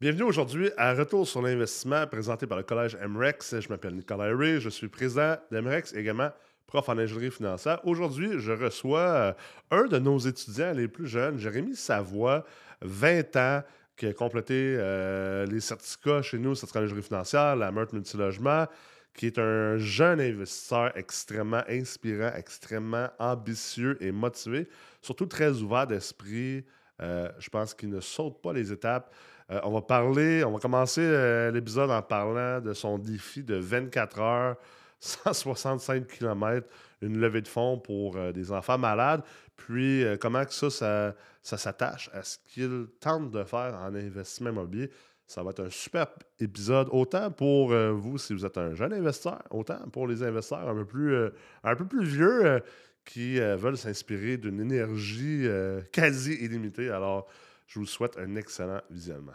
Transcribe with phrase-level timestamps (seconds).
[0.00, 3.60] Bienvenue aujourd'hui à Retour sur l'investissement présenté par le Collège MREX.
[3.60, 6.30] Je m'appelle Nicolas Ray, je suis président d'MREX, également
[6.66, 7.80] prof en ingénierie financière.
[7.84, 9.32] Aujourd'hui, je reçois euh,
[9.70, 12.46] un de nos étudiants les plus jeunes, Jérémy Savoie,
[12.80, 13.62] 20 ans,
[13.94, 18.68] qui a complété euh, les certificats chez nous, certificat en ingénierie financière, la Meurthe Multilogement,
[19.12, 24.66] qui est un jeune investisseur extrêmement inspirant, extrêmement ambitieux et motivé,
[25.02, 26.64] surtout très ouvert d'esprit.
[27.02, 29.12] Euh, je pense qu'il ne saute pas les étapes.
[29.50, 33.56] Euh, on va parler, on va commencer euh, l'épisode en parlant de son défi de
[33.56, 34.56] 24 heures,
[35.00, 36.68] 165 km,
[37.02, 39.22] une levée de fonds pour euh, des enfants malades.
[39.56, 44.90] Puis comment que ça, ça, s'attache à ce qu'il tente de faire en investissement immobilier.
[45.26, 46.06] Ça va être un super
[46.40, 50.74] épisode, autant pour vous si vous êtes un jeune investisseur, autant pour les investisseurs un
[50.74, 51.14] peu plus,
[51.62, 52.62] un peu plus vieux
[53.04, 55.46] qui veulent s'inspirer d'une énergie
[55.92, 56.88] quasi illimitée.
[56.88, 57.28] Alors,
[57.70, 59.32] je vous souhaite un excellent visionnement.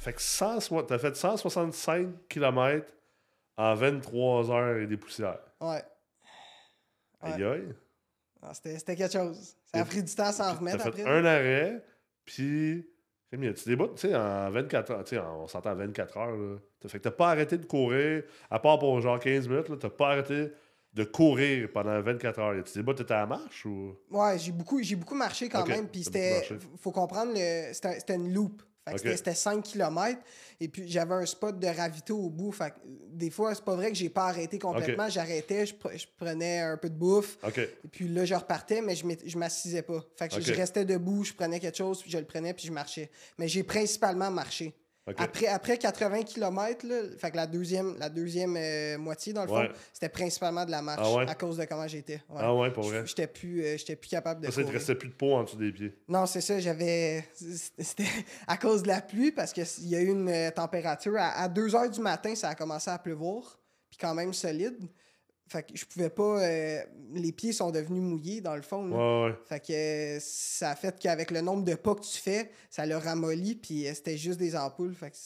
[0.00, 2.92] Fait que tu as fait 165 km
[3.56, 5.38] en 23 heures et des poussières.
[5.62, 5.82] Ouais.
[7.22, 7.74] Aïe aïe.
[8.42, 9.56] Ah, c'était quelque chose.
[9.72, 11.82] Ça a pris du temps à s'en remettre as fait un arrêt,
[12.24, 12.86] puis.
[13.30, 15.04] Tu débutes, tu sais, en 24 heures.
[15.04, 16.36] Tu sais, on s'entend en 24 heures.
[16.36, 16.56] Là.
[16.86, 20.10] Fait que t'as pas arrêté de courir, à part pour genre 15 minutes, t'as pas
[20.10, 20.52] arrêté
[20.94, 22.64] de courir pendant 24 heures.
[22.64, 23.96] Tu dis, t'étais à la marche ou?
[24.10, 25.88] Ouais, j'ai beaucoup, beaucoup marché quand même.
[25.88, 26.46] Puis c'était.
[26.78, 27.32] Faut comprendre,
[27.72, 28.62] c'était une loupe.
[28.96, 30.20] C'était 5 km.
[30.60, 32.52] Et puis j'avais un spot de ravito au bout.
[32.52, 35.08] Fait des fois, c'est pas vrai que j'ai pas arrêté complètement.
[35.08, 35.74] J'arrêtais, je,
[36.16, 37.38] prenais un peu de bouffe.
[37.56, 40.04] Et puis là, je repartais, mais je m'assisais pas.
[40.16, 42.72] Fait que je restais debout, je prenais quelque chose, puis je le prenais, puis je
[42.72, 43.10] marchais.
[43.38, 44.74] Mais j'ai principalement marché.
[45.16, 46.86] Après, après 80 km,
[47.18, 50.80] fait que la deuxième, la deuxième euh, moitié, dans le fond, c'était principalement de la
[50.80, 52.22] marche ah à cause de comment j'étais.
[52.36, 53.04] Ah ouais, pour vrai?
[53.04, 54.50] J'étais plus, euh, plus capable de.
[54.50, 55.92] Ça, il te restait plus de peau en dessous des pieds.
[56.06, 56.60] Non, c'est ça.
[56.60, 57.24] J'avais.
[57.34, 58.06] C'était
[58.46, 61.14] à cause de la pluie parce qu'il y a eu une euh, température.
[61.16, 63.58] À, 2 h du matin, ça a commencé à pleuvoir.
[63.90, 64.88] Puis quand même solide.
[65.48, 66.42] Fait que je pouvais pas.
[66.42, 66.82] Euh,
[67.12, 69.34] les pieds sont devenus mouillés dans le fond.
[69.46, 72.86] Fait que euh, ça a fait qu'avec le nombre de pas que tu fais, ça
[72.86, 74.94] l'a ramolli, puis euh, c'était juste des ampoules.
[74.94, 75.16] Fait que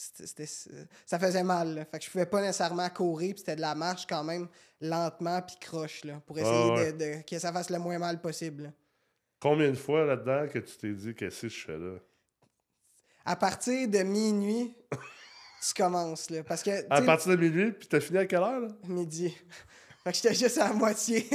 [1.05, 1.85] ça faisait mal.
[1.89, 4.47] Fait que je pouvais pas nécessairement courir, puis c'était de la marche quand même
[4.81, 8.73] lentement, puis croche, là, pour essayer de, que ça fasse le moins mal possible.
[9.39, 11.95] Combien de fois là-dedans que tu t'es dit qu'est-ce que je fais là?
[13.23, 16.29] À partir de minuit, tu commences.
[16.29, 18.59] Là, parce que, à partir de minuit, puis t'as fini à quelle heure?
[18.59, 18.67] Là?
[18.87, 19.35] Midi.
[20.07, 21.27] Fait que j'étais juste à la moitié.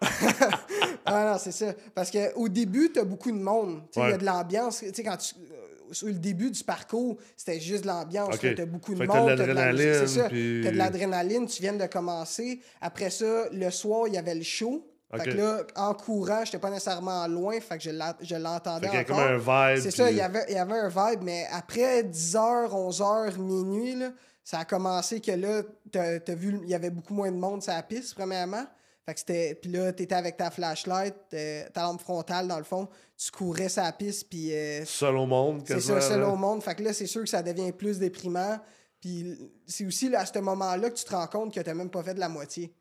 [1.04, 1.74] ah non, c'est ça.
[1.94, 3.82] Parce qu'au début, t'as beaucoup de monde.
[3.96, 4.78] Il y a de l'ambiance.
[4.78, 8.38] Tu sais, quand tu euh, sur le début du parcours, c'était juste de l'ambiance.
[8.38, 9.08] Tu T'as beaucoup de monde.
[9.08, 9.94] T'as de l'adrénaline.
[9.94, 10.28] C'est ça.
[10.28, 11.46] T'as de l'adrénaline.
[11.46, 12.60] Tu viens de commencer.
[12.80, 14.86] Après ça, le soir, il y avait le show.
[15.10, 19.04] Fait que là, en courant, j'étais pas nécessairement loin, fait que je l'entendais encore.
[19.06, 19.82] comme un vibe.
[19.82, 23.94] C'est ça, il y, avait, il y avait un vibe, mais après 10h, 11h, minuit,
[23.94, 24.10] là,
[24.48, 27.62] ça a commencé que là, t'as as vu, il y avait beaucoup moins de monde
[27.62, 28.64] sur la piste, premièrement.
[29.04, 29.54] Fait que c'était.
[29.60, 32.88] Puis là, t'étais avec ta flashlight, euh, ta lampe frontale, dans le fond.
[33.18, 34.54] Tu courais sur la piste, puis.
[34.54, 36.62] Euh, seul au monde, C'est ça, seul au monde.
[36.62, 38.58] Fait que là, c'est sûr que ça devient plus déprimant.
[39.02, 41.90] Puis c'est aussi là, à ce moment-là que tu te rends compte que t'as même
[41.90, 42.72] pas fait de la moitié.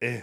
[0.00, 0.18] Eh,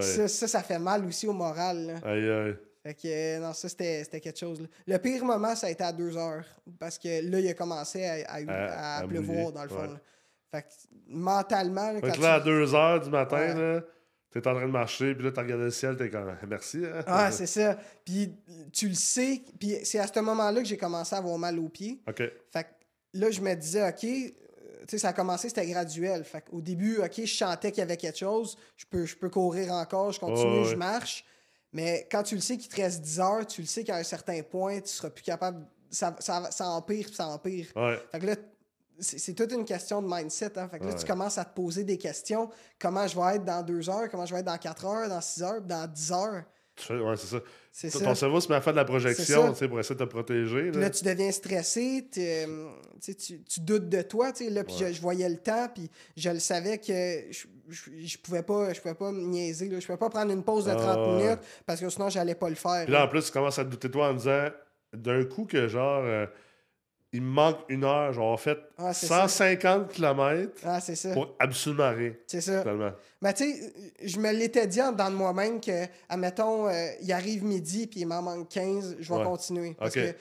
[0.00, 2.00] Ça, ça, fait mal aussi au moral.
[2.02, 2.56] Aïe, aïe.
[2.82, 4.66] Fait que, euh, non, ça, c'était quelque chose.
[4.86, 6.46] Le pire moment, ça a été à deux heures.
[6.78, 9.98] Parce que là, il a commencé à, à, pleuvoir, dans le fond.
[10.52, 10.68] Fait que
[11.08, 11.92] mentalement.
[11.92, 13.80] Là, là, à 2 h du matin, là,
[14.30, 16.84] t'es en train de marcher, puis là, t'as regardé le ciel, t'es comme merci.
[16.84, 17.02] Hein?
[17.06, 17.78] Ah, c'est ça.
[18.04, 18.34] Puis
[18.70, 21.70] tu le sais, puis c'est à ce moment-là que j'ai commencé à avoir mal aux
[21.70, 22.02] pieds.
[22.06, 22.22] OK.
[22.50, 22.68] Fait que
[23.14, 24.18] là, je me disais, OK, euh,
[24.80, 26.22] tu sais, ça a commencé, c'était graduel.
[26.24, 29.30] Fait au début, OK, je chantais qu'il y avait quelque chose, je peux, je peux
[29.30, 31.24] courir encore, je continue, je marche.
[31.72, 34.02] Mais quand tu le sais qu'il te reste 10 heures, tu le sais qu'à un
[34.02, 35.66] certain point, tu seras plus capable.
[35.90, 37.66] Ça, ça, ça empire, ça empire.
[38.12, 38.36] Fait que là,
[39.02, 40.58] c'est toute une question de mindset.
[40.58, 40.68] Hein?
[40.68, 42.48] Fait que là, tu commences à te poser des questions.
[42.78, 44.08] Comment je vais être dans deux heures?
[44.10, 45.08] Comment je vais être dans quatre heures?
[45.08, 45.60] Dans six heures?
[45.60, 46.44] Dans dix heures?
[46.90, 47.14] Ouais,
[47.70, 48.00] c'est ça.
[48.00, 50.70] Ton cerveau se met à faire de la projection pour essayer de te protéger.
[50.70, 52.70] Là, là tu deviens stressé, euh,
[53.00, 54.32] tu, tu, doutes de toi.
[54.50, 58.72] Là, puis je, voyais le temps, puis je le savais que je, je, pouvais pas
[58.72, 59.68] je pouvais pas me niaiser.
[59.68, 59.80] Là.
[59.80, 62.48] Je pouvais pas prendre une pause de 30 ah, minutes parce que sinon, j'allais pas
[62.48, 62.84] le faire.
[62.84, 64.48] Puis là, en plus, tu commences à te douter de toi en disant
[64.94, 66.02] d'un coup que genre.
[66.04, 66.26] Euh,
[67.12, 68.12] il me manque une heure.
[68.12, 68.58] Genre, en fait
[68.92, 71.12] 150 km ah, ça.
[71.12, 72.12] pour absolument rien.
[72.26, 72.64] C'est ça.
[73.20, 73.72] Mais tu sais,
[74.02, 78.00] je me l'étais dit en dedans de moi-même que, admettons, euh, il arrive midi puis
[78.00, 79.76] il m'en manque 15, je vais continuer.
[79.78, 80.16] Parce que, tu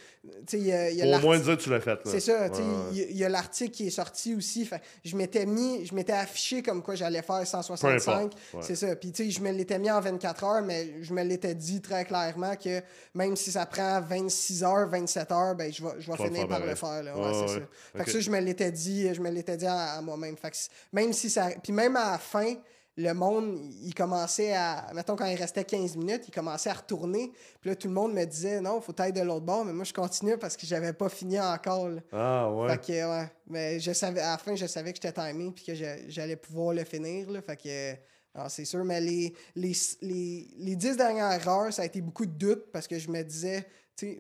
[0.46, 1.98] sais, il y a, y a Au moins dire que tu l'as fait.
[2.06, 2.64] C'est ça, tu sais,
[3.10, 4.66] il y, a l'article qui est sorti aussi.
[4.66, 8.34] Fait, je m'étais mis, je m'étais affiché comme quoi j'allais faire 165.
[8.62, 8.96] C'est ça.
[8.96, 11.82] Puis tu sais, je me l'étais mis en 24 heures, mais je me l'étais dit
[11.82, 12.82] très clairement que
[13.16, 16.60] même si ça prend 26 heures, 27 heures, ben je vais, je vais finir par
[16.60, 16.81] le faire.
[16.84, 17.16] Là.
[17.16, 17.66] Ouais, c'est ça.
[17.96, 20.38] Fait que ça, je me l'étais dit, je me l'étais dit à, moi-même.
[20.38, 20.58] Fait que
[20.94, 21.50] même si ça.
[21.62, 22.56] Puis même à la fin,
[22.98, 24.88] le monde, il commençait à.
[24.94, 27.32] Mettons, quand il restait 15 minutes, il commençait à retourner.
[27.60, 29.66] Puis là, tout le monde me disait, non, il faut être de l'autre bord.
[29.66, 31.90] Mais moi, je continuais parce que j'avais pas fini encore.
[32.12, 32.70] Ah, ouais.
[32.72, 33.32] Fait que, ouais.
[33.48, 35.74] Mais je savais, à la fin, je savais que j'étais timé puis que
[36.08, 37.30] j'allais pouvoir le finir.
[37.30, 37.42] Là.
[37.42, 38.12] Fait que.
[38.48, 42.32] C'est sûr, mais les, les, les, les 10 dernières heures, ça a été beaucoup de
[42.32, 43.66] doutes parce que je me disais,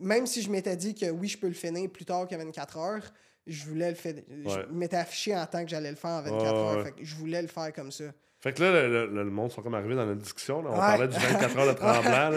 [0.02, 2.78] même si je m'étais dit que oui, je peux le finir plus tard que 24
[2.78, 3.14] heures,
[3.48, 4.14] je voulais le faire.
[4.30, 6.84] Je m'étais affiché en tant que j'allais le faire en 24 heures.
[6.84, 8.06] Fait que je voulais le faire comme ça.
[8.40, 10.60] Fait que là, le, monde sont comme arrivés dans la discussion.
[10.60, 12.32] On parlait du 24 heures de tremblant,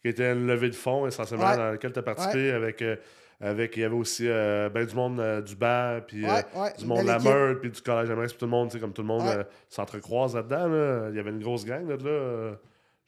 [0.00, 2.82] qui était une levée de fonds essentiellement dans laquelle tu as participé avec.
[2.82, 2.96] Euh,
[3.44, 6.24] avec, il y avait aussi euh, ben, du monde euh, du BAR, puis
[6.78, 9.02] du monde de la Meurthe, puis du Collège Amérique, puis tout le monde, comme tout
[9.02, 11.08] le monde s'entrecroise là-dedans.
[11.10, 11.96] Il y avait une grosse gang là,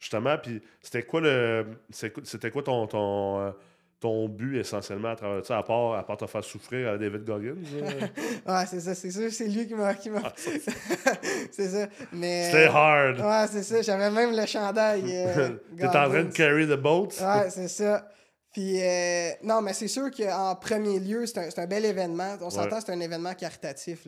[0.05, 0.37] justement.
[0.37, 1.65] Puis c'était quoi le.
[1.89, 3.53] C'était quoi ton, ton,
[3.99, 7.23] ton but essentiellement à travers ça, à part, à part te faire souffrir à David
[7.23, 7.55] Goggins?
[8.47, 9.93] ouais, c'est ça, c'est sûr, c'est lui qui m'a.
[10.23, 10.33] Ah,
[11.51, 11.87] c'est ça.
[12.13, 12.45] Mais.
[12.45, 13.19] C'était hard!
[13.19, 15.03] Ouais, c'est ça, j'avais même le chandail.
[15.07, 17.09] Euh, T'es en train de carry the boat?
[17.21, 18.07] Ouais, c'est ça.
[18.55, 22.37] Puis, euh, non, mais c'est sûr qu'en premier lieu, c'est un, un, bel événement.
[22.39, 24.07] On s'entend, c'est un événement caritatif.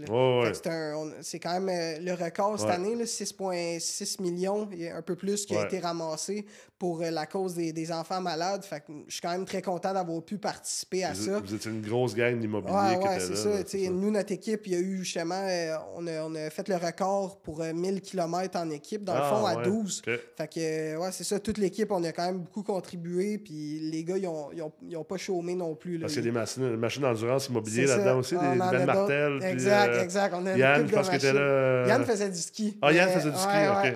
[1.22, 5.54] c'est quand même euh, le record cette année, 6,6 millions, et un peu plus qui
[5.54, 6.46] a été ramassé
[6.78, 8.64] pour euh, la cause des, des, enfants malades.
[8.64, 11.40] Fait que je suis quand même très content d'avoir pu participer à ça.
[11.40, 14.80] Vous êtes une grosse gang d'immobilier ouais, c'est ça, Nous, notre équipe, il y a
[14.80, 15.48] eu justement,
[15.96, 19.30] on, a, on, a, fait le record pour 1000 km en équipe, dans le ah,
[19.30, 20.02] fond, à 12.
[20.06, 23.38] Fait que, ouais, c'est ça, toute l'équipe, on a quand même beaucoup contribué.
[23.38, 24.50] Puis les gars, ils ont
[24.82, 25.98] ils n'ont pas chômé non plus.
[25.98, 26.02] Là.
[26.02, 29.40] Parce qu'il y a des machines, machines d'endurance immobilier là-dedans aussi, des Ben Martel.
[29.44, 30.34] Exact, euh, exact.
[30.36, 31.40] On a Yann, une je pense était là.
[31.40, 32.78] Euh, Yann faisait du ski.
[32.82, 33.48] Ah, Yann faisait du ski,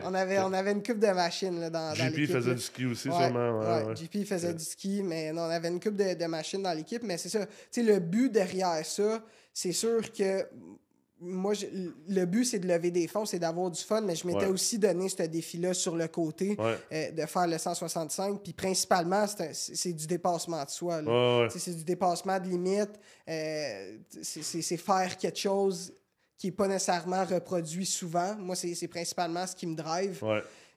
[0.06, 3.10] On, avait, on avait une coupe de machines là, dans, JP faisait du ski aussi,
[3.10, 3.94] sûrement.
[3.96, 7.04] JP faisait du ski, mais non, on avait une coupe de, de machines dans l'équipe.
[7.04, 7.46] Mais c'est ça.
[7.46, 9.24] Tu sais, le but derrière ça,
[9.54, 10.46] c'est sûr que
[11.22, 11.54] moi,
[12.10, 14.80] le but, c'est de lever des fonds, c'est d'avoir du fun, mais je m'étais aussi
[14.80, 18.42] donné ce défi-là sur le côté, euh, de faire le 165.
[18.42, 21.02] Puis principalement, c'est du dépassement de soi.
[21.56, 23.00] C'est du dépassement de limite.
[23.30, 25.94] Euh, c'est faire quelque chose
[26.38, 28.36] qui n'est pas nécessairement reproduit souvent.
[28.38, 30.24] Moi, c'est principalement ce qui me drive.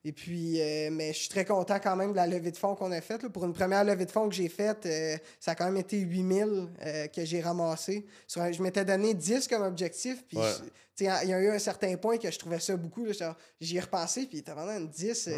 [0.06, 2.74] Et puis, euh, mais je suis très content quand même de la levée de fonds
[2.74, 3.26] qu'on a faite.
[3.28, 5.98] Pour une première levée de fonds que j'ai faite, euh, ça a quand même été
[5.98, 8.04] 8000 euh, que j'ai ramassé.
[8.28, 10.22] je m'étais donné 10 comme objectif.
[10.28, 10.38] Puis,
[11.00, 13.06] il y a eu un certain point que je trouvais ça beaucoup.
[13.60, 15.30] J'y ai repensé, puis t'as vraiment une 10.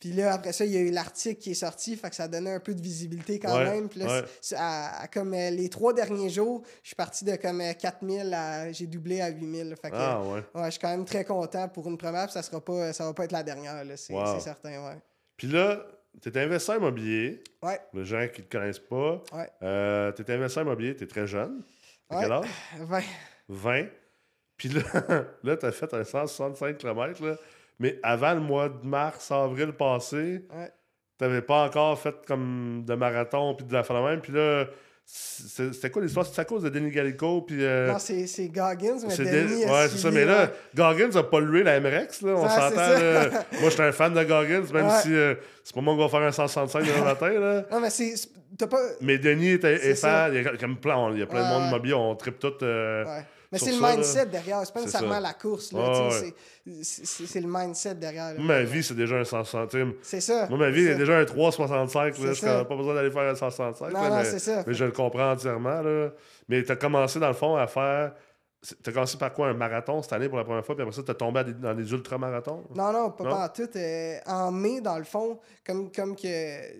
[0.00, 2.28] Puis là, après ça, il y a eu l'article qui est sorti, fait que ça
[2.28, 3.88] donnait un peu de visibilité quand même.
[3.88, 4.22] Puis là,
[4.56, 8.72] à, comme euh, les trois derniers jours, je suis parti de comme 4000 euh, à.
[8.72, 9.74] J'ai doublé à 8000.
[9.80, 10.44] Fait que, ah, ouais.
[10.54, 10.66] ouais.
[10.66, 13.12] Je suis quand même très content pour une première, puis ça sera pas, ça va
[13.12, 14.98] pas être la dernière, c'est certain, ouais.
[15.36, 15.84] Puis là,
[16.22, 17.42] tu es investisseur immobilier.
[17.62, 17.80] Ouais.
[17.92, 19.22] Les gens qui ne te connaissent pas.
[19.32, 19.50] Ouais.
[19.62, 21.62] Euh, tu es investisseur immobilier, tu es très jeune.
[22.08, 22.48] À quel âge?
[22.78, 23.02] 20.
[23.48, 23.86] 20.
[24.56, 24.82] Puis là,
[25.42, 27.24] là tu as fait un 165 km.
[27.24, 27.36] Là.
[27.78, 30.72] Mais avant le mois de mars, avril passé, ouais.
[31.16, 34.20] t'avais pas encore fait comme de marathon puis de la fin même.
[34.20, 34.66] Puis là,
[35.10, 36.26] c'était quoi l'histoire?
[36.26, 37.40] C'est à cause de Denis Gallico?
[37.42, 37.90] Puis, euh...
[37.90, 40.10] Non, c'est Goggins, mais Denis Ouais, c'est ça.
[40.10, 42.34] Mais là, Goggins a pollué la MRX, là.
[42.34, 43.36] On s'entend.
[43.60, 45.34] Moi, j'étais un fan de Goggins, même si euh,
[45.64, 47.64] c'est pas moi qui va faire un 165 demain matin, là.
[47.70, 48.14] Non, mais c'est...
[48.58, 48.76] Pas...
[49.00, 50.34] Mais Denis est, fan.
[50.34, 51.94] Il y a, comme plein, il y a plein de monde immobilier.
[51.94, 52.62] On tripe tout...
[52.62, 53.04] Euh,
[53.50, 55.72] mais c'est le mindset derrière, c'est pas nécessairement la course.
[55.72, 56.10] Là,
[56.82, 58.38] C'est le mindset derrière.
[58.38, 59.94] ma vie, c'est déjà un 100 centimes.
[60.02, 60.46] C'est ça.
[60.48, 62.14] Moi, ma vie, c'est déjà un 3,65.
[62.14, 63.92] Je n'ai pas besoin d'aller faire un 165.
[63.92, 64.64] Non, non, c'est ça.
[64.66, 65.80] Mais je le comprends entièrement.
[65.80, 66.10] Là.
[66.48, 68.12] Mais tu as commencé, dans le fond, à faire.
[68.82, 70.94] Tu as commencé par quoi Un marathon cette année pour la première fois, puis après
[70.94, 72.64] ça, tu as tombé dans des ultramarathons?
[72.74, 73.68] Non, non, pas, pas en tout.
[73.76, 76.26] Euh, en mai, dans le fond, comme, comme que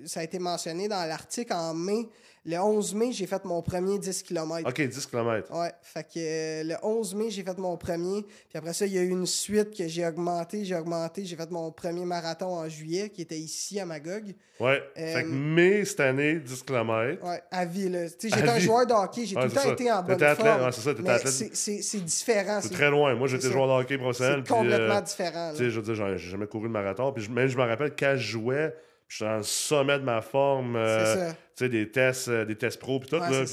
[0.05, 2.09] ça a été mentionné dans l'article, en mai,
[2.49, 4.67] le 11 mai, j'ai fait mon premier 10 km.
[4.67, 5.55] OK, 10 km.
[5.55, 5.71] Ouais.
[5.83, 8.23] Fait que euh, le 11 mai, j'ai fait mon premier.
[8.23, 11.27] Puis après ça, il y a eu une suite que j'ai augmenté, j'ai augmenté.
[11.27, 14.35] J'ai fait mon premier marathon en juillet, qui était ici à Magog.
[14.61, 14.83] Ouais.
[14.99, 17.23] Euh, fait que mai, cette année, 10 km.
[17.23, 18.09] Ouais, à vie, là.
[18.09, 19.27] Tu sais, j'étais un joueur de hockey.
[19.27, 20.65] J'ai tout le temps été en bonne athlète, forme.
[20.65, 21.55] Ouais, c'est ça, t'étais athlète.
[21.55, 22.61] C'est différent.
[22.63, 23.15] C'est très loin.
[23.15, 24.43] Moi, j'étais joueur de hockey professionnel.
[24.47, 25.51] C'est complètement euh, différent.
[25.53, 27.13] Tu sais, je veux dire, j'ai jamais couru de marathon.
[27.13, 28.75] Puis même, je me rappelle, quand je jouais,
[29.07, 30.77] j'étais le sommet de ma forme.
[30.77, 33.17] Euh, tu sais, des tests, euh, des tests pro, puis tout.
[33.17, 33.45] là,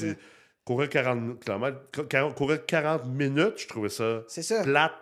[0.64, 4.62] courir 40 km, courir 40 minutes, je trouvais ça, ça.
[4.62, 4.92] plate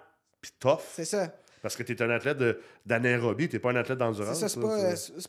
[0.40, 0.80] puis tough.
[0.92, 1.32] C'est ça.
[1.62, 2.36] Parce que tu es un athlète
[2.84, 4.34] d'anaérobie, tu n'es pas un athlète d'endurance.
[4.38, 4.60] C'est ça, c'est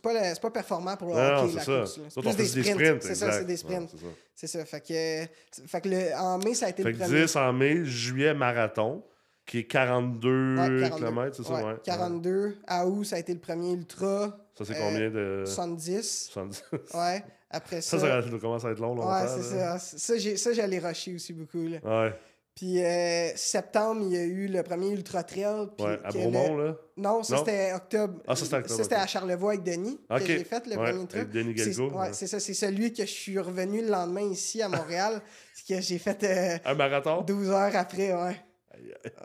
[0.01, 2.00] pas, pas, pas, performant pour le hockey, la course.
[2.10, 3.03] C'est plus des sprints.
[3.03, 3.96] c'est ça, c'est des sprints.
[4.36, 4.65] c'est ça.
[4.65, 7.22] Fait que, fait que le, en mai, ça a été fait le premier.
[7.22, 9.01] 10 en mai, juillet, marathon,
[9.46, 11.53] qui est 42, km, c'est ça?
[11.53, 12.58] Ouais, 42.
[12.67, 14.38] À août, ça a été le premier ultra.
[14.58, 15.44] Ça, c'est combien de.
[15.46, 16.32] 70.
[16.34, 16.63] 70.
[16.96, 17.24] ouais.
[17.50, 18.00] Après ça.
[18.00, 19.12] Ça, ça, commence à être long, longtemps.
[19.12, 19.80] Ouais, c'est ça.
[19.80, 21.68] Ça, ça j'allais rusher aussi beaucoup.
[21.68, 21.78] Là.
[21.84, 22.14] Ouais.
[22.56, 25.68] Puis euh, septembre, il y a eu le premier Ultra Trail.
[25.78, 26.78] Ouais, à Bromont, là?
[26.96, 28.22] Non, ça c'était octobre.
[28.25, 28.78] Ah, ça c'était octobre.
[28.78, 31.22] Ça c'était à Charlevoix avec Denis que j'ai fait le premier truc.
[31.22, 31.90] Avec Denis Galgo.
[31.92, 32.40] Ouais, c'est ça.
[32.40, 35.22] C'est celui que je suis revenu le lendemain ici à Montréal.
[35.68, 36.24] que j'ai fait.
[36.24, 37.22] Euh, Un marathon?
[37.22, 38.36] 12 heures après, ouais.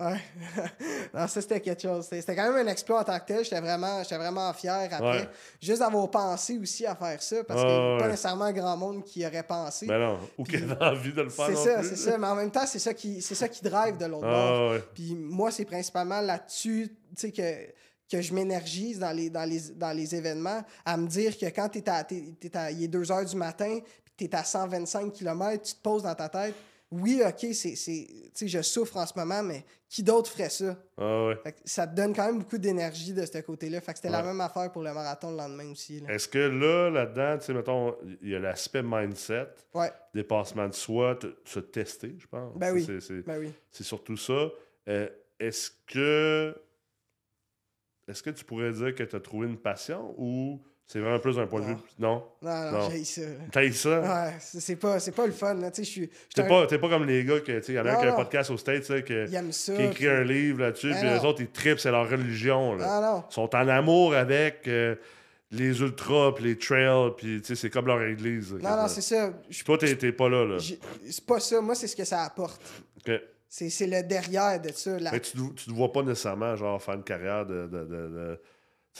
[0.01, 0.21] Ouais.
[1.15, 2.07] non, ça, c'était quelque chose.
[2.11, 3.45] C'était quand même un exploit en tant que tel.
[3.45, 5.29] J'étais vraiment, vraiment fier après.
[5.61, 9.05] Juste d'avoir pensé aussi à faire ça, parce qu'il n'y a pas nécessairement grand monde
[9.05, 9.87] qui aurait pensé.
[9.87, 11.47] Ben non, ou qui avait envie de le faire.
[11.49, 12.19] C'est ça, c'est ça.
[12.19, 14.75] Mais en même temps, c'est ça qui, ça qui drive de l'autre bord.
[14.95, 16.89] Puis moi, c'est principalement là-dessus,
[17.21, 17.81] que
[18.11, 21.77] que je m'énergise dans les, dans, les, dans les événements, à me dire que quand
[21.77, 22.05] es à,
[22.55, 25.81] à, il est 2 heures du matin, puis tu es à 125 km, tu te
[25.81, 26.55] poses dans ta tête,
[26.93, 30.77] oui, OK, c'est, je souffre en ce moment, mais qui d'autre ferait ça?
[30.99, 33.81] Ah ça te donne quand même beaucoup d'énergie de ce côté-là.
[33.81, 36.03] Fait que c'était la même affaire pour le marathon le lendemain aussi.
[36.09, 39.49] Est-ce que là, là-dedans, tu sais, mettons, il y a l'aspect mindset,
[40.13, 42.57] dépassement de soi, se tester, je pense.
[42.57, 42.85] Ben oui.
[43.01, 43.53] C'est, ben oui.
[43.73, 44.51] surtout ça.
[44.89, 46.57] Euh, est-ce que
[48.09, 50.61] est-ce que tu pourrais dire que tu as trouvé une passion ou
[50.93, 51.77] c'est vraiment plus un point de vue.
[52.01, 52.21] Non?
[52.43, 53.21] Non, non, j'ai ça.
[53.53, 54.01] T'as ça?
[54.01, 55.71] Ouais, c'est pas, pas le fun.
[55.73, 58.13] Tu sais, T'es pas, pas comme les gars, il y en a un qui a
[58.13, 61.79] un podcast au States, qui, qui écrit un livre là-dessus, puis les autres, ils tripent,
[61.79, 62.75] c'est leur religion.
[62.75, 63.25] Là.
[63.31, 64.97] Ils sont en amour avec euh,
[65.53, 68.53] les ultras, puis les trails, puis c'est comme leur église.
[68.55, 69.33] Non, non, c'est ça.
[69.65, 70.45] Toi, t'es pas là.
[70.45, 70.57] là.
[70.59, 71.61] C'est pas ça.
[71.61, 72.61] Moi, c'est ce que ça apporte.
[73.49, 74.97] C'est le derrière de ça.
[75.13, 78.41] Mais tu ne te vois pas nécessairement genre faire une carrière de, de, de de,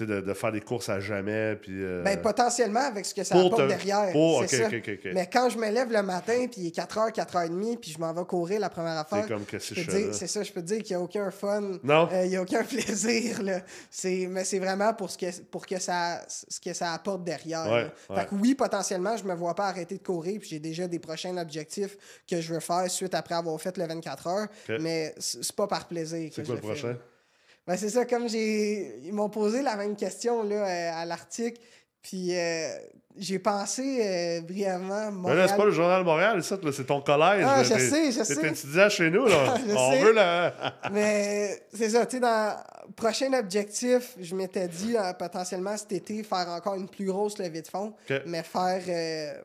[0.07, 1.57] de, faire des courses à jamais.
[1.57, 4.13] Puis, euh, ben, potentiellement avec ce que ça apporte derrière.
[5.15, 8.13] Mais quand je me lève le matin, puis il est 4h, 4h30, puis je m'en
[8.13, 9.23] vais courir la première affaire.
[9.23, 11.79] C'est comme que c'est ça, je peux te dire qu'il n'y a aucun fun.
[11.83, 12.09] Non?
[12.13, 13.43] Euh, il n'y a aucun plaisir.
[13.43, 13.61] Là.
[14.05, 17.91] Mais c'est vraiment pour, ce que, pour que ça, ce que ça apporte derrière.
[18.09, 20.99] Fait que oui, potentiellement, je me vois pas arrêter de courir, puis j'ai déjà des
[20.99, 21.97] prochains objectifs
[22.29, 24.49] que je veux faire suite après avoir fait le 24 heures.
[24.81, 26.31] Mais c'est pas par plaisir.
[26.33, 26.97] C'est quoi le prochain?
[27.71, 28.97] Ben, c'est ça, comme j'ai.
[29.05, 31.61] Ils m'ont posé la même question là, euh, à l'article.
[32.03, 32.69] Puis euh,
[33.17, 35.13] j'ai pensé euh, brièvement.
[35.13, 35.23] Montréal...
[35.23, 37.47] Mais là, c'est pas le Journal Montréal, c'est ton collège.
[37.47, 38.35] Ah, je sais, je sais.
[38.35, 39.55] C'est étudiant chez nous, là.
[39.77, 40.53] On veut la.
[40.91, 42.57] Mais c'est ça, tu sais, dans
[42.97, 47.69] prochain objectif, je m'étais dit potentiellement cet été faire encore une plus grosse levée de
[47.69, 47.95] fonds,
[48.27, 48.83] mais faire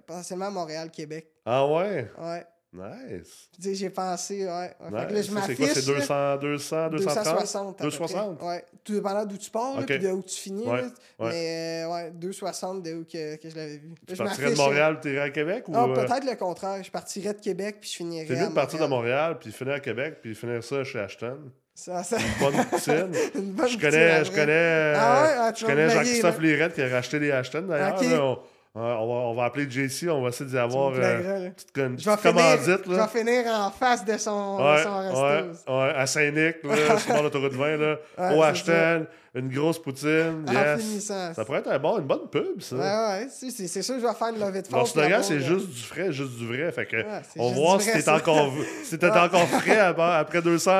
[0.08, 1.27] potentiellement Montréal-Québec.
[1.46, 2.10] Ah ouais?
[2.20, 2.44] Ouais.
[2.75, 3.50] Nice.
[3.60, 4.67] J'ai pensé, ouais.
[4.67, 5.58] Fait que là, je m'affiche.
[5.58, 7.82] C'est quoi, c'est 200, 200, 260?
[7.82, 8.44] 260?
[8.44, 8.65] Ouais.
[8.84, 9.98] Tout dépendant d'où tu pars, okay.
[9.98, 10.67] puis de où tu finis.
[10.67, 10.84] Ouais.
[11.20, 11.29] Ouais.
[11.29, 13.94] Mais euh, ouais, 260 de où que, que je l'avais vu.
[14.08, 15.67] Tu partirais de Montréal, tu irais à Québec?
[15.67, 15.72] Ou...
[15.72, 15.94] Non, euh?
[15.94, 16.84] peut-être le contraire.
[16.84, 18.25] Je partirais de Québec, puis je finirais.
[18.27, 21.39] C'est mieux de partir de Montréal, puis finir à Québec, puis finir ça chez Ashton.
[21.74, 22.17] Ça, ça...
[22.17, 23.12] Une bonne poutine.
[23.36, 25.34] Une bonne je connais, je connais, ah ouais?
[25.38, 27.98] ah, je connais Jean-Christophe Lirette qui a racheté des Ashton d'ailleurs.
[27.98, 28.41] Okay.
[28.75, 31.82] On, va, on va appeler JC, on va essayer d'y avoir euh, une petite, je
[31.82, 32.44] vais finir,
[32.86, 35.22] Je vais finir en face de son, ouais, son resto.
[35.22, 36.58] Ouais, ouais, à Saint-Nic,
[37.00, 37.98] sur l'autoroute 20, là,
[38.36, 39.05] au Ashton
[39.36, 40.46] une grosse poutine.
[40.50, 41.06] Yes.
[41.06, 42.75] Ça pourrait être un bon, une bonne pub, ça.
[42.75, 43.27] Ouais, ouais.
[43.30, 44.86] C'est, c'est sûr que je vais faire une levée de fonds.
[44.86, 46.72] Slogan, c'est juste du frais, juste du vrai.
[46.72, 46.98] Fait que,
[47.38, 48.51] on va voir si t'es encore,
[48.84, 50.72] si t'es encore frais après 200.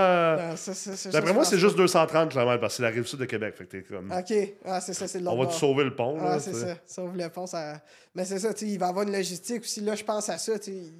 [1.12, 3.56] D'après moi, c'est juste 230 km parce que c'est la rive sud de Québec.
[3.58, 4.12] Fait que t'es comme.
[4.12, 4.34] OK.
[4.66, 6.18] Ah, c'est ça, c'est On va te sauver le pont.
[6.22, 6.76] Ah, c'est ça.
[6.86, 7.82] Sauve le pont, ça.
[8.16, 9.82] Mais c'est ça, il va y avoir une logistique aussi.
[9.82, 10.54] Là, je pense à ça.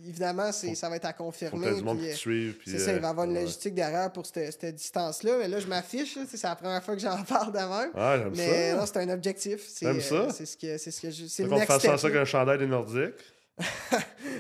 [0.06, 1.70] Évidemment, ça va être à confirmer.
[1.70, 2.58] Faut du monde qui te suive.
[2.66, 5.38] C'est ça, il va y avoir une logistique derrière pour cette, cette distance-là.
[5.40, 6.18] Mais là, je m'affiche.
[6.28, 8.78] C'est la première fois que j'en parle parle Ah, j'aime mais ça.
[8.78, 9.62] non, c'est un objectif.
[9.82, 10.16] J'aime ça.
[10.16, 11.26] Euh, c'est ce que, c'est ce que je.
[11.26, 11.98] C'est le next step.
[11.98, 13.14] ça qu'un chandail des Nordiques.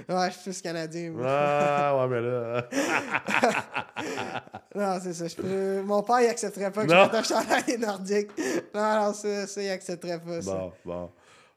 [0.09, 1.11] ouais, je suis plus canadien.
[1.11, 1.25] Moi.
[1.25, 2.67] Ah, ouais, mais là.
[4.75, 5.27] non, c'est ça.
[5.27, 5.81] Je peux...
[5.83, 6.97] Mon père, il accepterait pas que non.
[6.97, 8.31] je mette un chandail des Nordiques.
[8.73, 10.41] Non, non, ça, ça il accepterait pas.
[10.41, 10.51] Ça.
[10.51, 11.11] Bon, bon.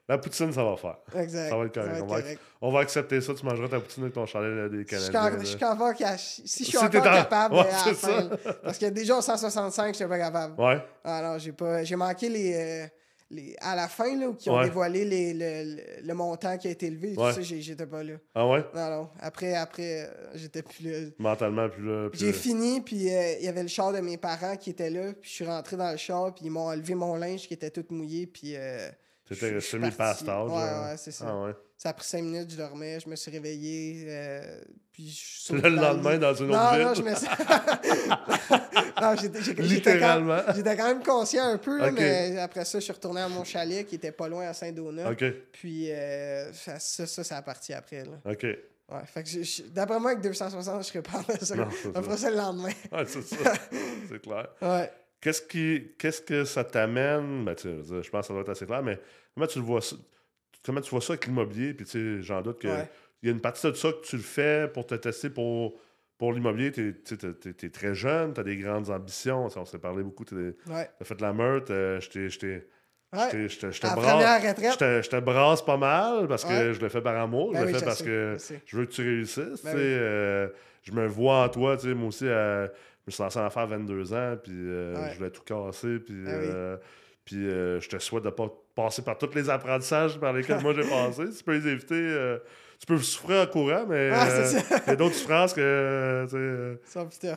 [0.09, 0.97] La poutine, ça va faire.
[1.15, 1.49] Exact.
[1.49, 2.01] Ça va être correct.
[2.01, 2.21] on, Va,
[2.61, 3.31] on, va, accepter ça.
[3.35, 5.39] Tu mangeras ta poutine avec ton chalet des Canadiens.
[5.39, 8.29] Je suis encore, si je suis encore capable ouais, à la fin,
[8.63, 10.59] Parce que déjà au 165, je suis pas capable.
[10.59, 10.83] Ouais.
[11.03, 11.83] Alors, j'ai pas.
[11.83, 12.55] J'ai manqué les.
[12.55, 12.87] Euh,
[13.31, 14.63] les, à la fin, là, qui ont ouais.
[14.63, 17.31] dévoilé les, le, le, montant qui a été élevé, ouais.
[17.31, 18.15] ça, j'étais pas là.
[18.33, 18.65] Ah ouais?
[18.73, 19.09] Non, non.
[19.19, 21.09] Après, après euh, j'étais plus là.
[21.19, 22.09] Mentalement, plus là.
[22.13, 25.13] J'ai fini, puis euh, il y avait le char de mes parents qui était là,
[25.13, 27.69] puis je suis rentré dans le char, puis ils m'ont enlevé mon linge qui était
[27.69, 28.55] tout mouillé, puis
[29.29, 31.25] C'était semi-past Ouais, ouais, c'est ça.
[31.27, 31.53] Ah, ouais.
[31.77, 35.69] Ça a pris cinq minutes, je dormais, je me suis réveillé, euh, puis je Le
[35.69, 36.85] lendemain, dans une autre non, ville?
[36.87, 37.27] Non, je me suis...
[39.01, 40.41] non, j'étais, Littéralement.
[40.53, 43.45] J'étais quand, même conscient un peu, là, mais après ça, je suis retourné à mon
[43.45, 45.11] chalet qui était pas loin à Saint-Donat.
[45.11, 45.23] OK.
[45.53, 48.03] Puis euh, ça, ça, ça, ça a parti après.
[48.03, 48.19] Là.
[48.25, 48.43] OK.
[48.43, 51.55] Ouais, fait que d'après moi, avec 260, je serais pas ça.
[51.55, 52.71] Non, On fera ça le lendemain.
[52.91, 53.53] Ouais, c'est ça.
[54.09, 54.47] c'est clair.
[54.61, 54.91] Ouais.
[55.21, 57.43] Qu'est-ce, qui, qu'est-ce que ça t'amène?
[57.45, 58.99] Ben, je pense que ça doit être assez clair, mais
[59.35, 59.95] comment tu le vois ça?
[60.65, 61.73] Comment tu vois ça avec l'immobilier?
[61.73, 62.87] Puis, tu sais, j'en doute qu'il Ouais.
[63.23, 65.79] y a une partie de ça que tu le fais pour te tester pour,
[66.17, 66.71] pour l'immobilier.
[66.71, 66.95] Tu
[67.63, 69.47] es, très jeune, tu as des grandes ambitions.
[69.55, 70.23] On s'est parlé beaucoup.
[70.25, 70.35] Tu
[70.67, 70.89] Ouais.
[70.99, 71.71] as fait de la meurtre.
[71.73, 72.09] euh, je
[73.11, 73.47] Ouais.
[73.49, 74.77] je te- je brasse- première je retraite.
[74.77, 76.73] te, je te brasse pas mal parce que Ouais.
[76.75, 77.53] je le fais par amour.
[77.53, 79.63] Ben je le oui, fais parce sais, que je veux que tu réussisses.
[79.63, 79.81] Ben oui.
[79.81, 80.47] euh,
[80.83, 81.75] je me vois en toi.
[81.75, 82.67] tu sais, Moi aussi, euh,
[83.09, 84.37] me suis lancé en affaires à 22 ans.
[84.43, 85.09] Puis euh, Ouais.
[85.13, 85.99] je voulais tout casser.
[85.99, 86.27] Puis, oui.
[86.27, 86.77] euh,
[87.25, 90.73] puis euh, je te souhaite de pas passer par tous les apprentissages par lesquels moi
[90.73, 91.23] j'ai passé.
[91.37, 92.37] Tu peux les éviter.
[92.79, 94.27] tu peux souffrir en courant, mais Ah,
[94.85, 96.25] il y a d'autres souffrances que.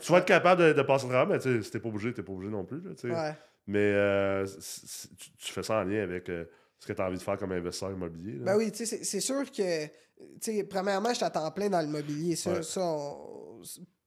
[0.02, 2.22] tu vas être capable de, de passer le travers, mais si t'es pas obligé, t'es
[2.22, 2.80] pas obligé non plus.
[2.80, 2.90] là.
[3.04, 3.34] Ouais.
[3.66, 7.22] Mais euh, tu, tu fais ça en lien avec ce que tu as envie de
[7.22, 8.38] faire comme investisseur immobilier.
[8.38, 8.44] là.
[8.52, 12.34] Ben oui, c'est- sûr que, premièrement, je t'attends plein dans l'immobilier.
[12.36, 12.62] Ça, Ouais.
[12.62, 13.60] ça on-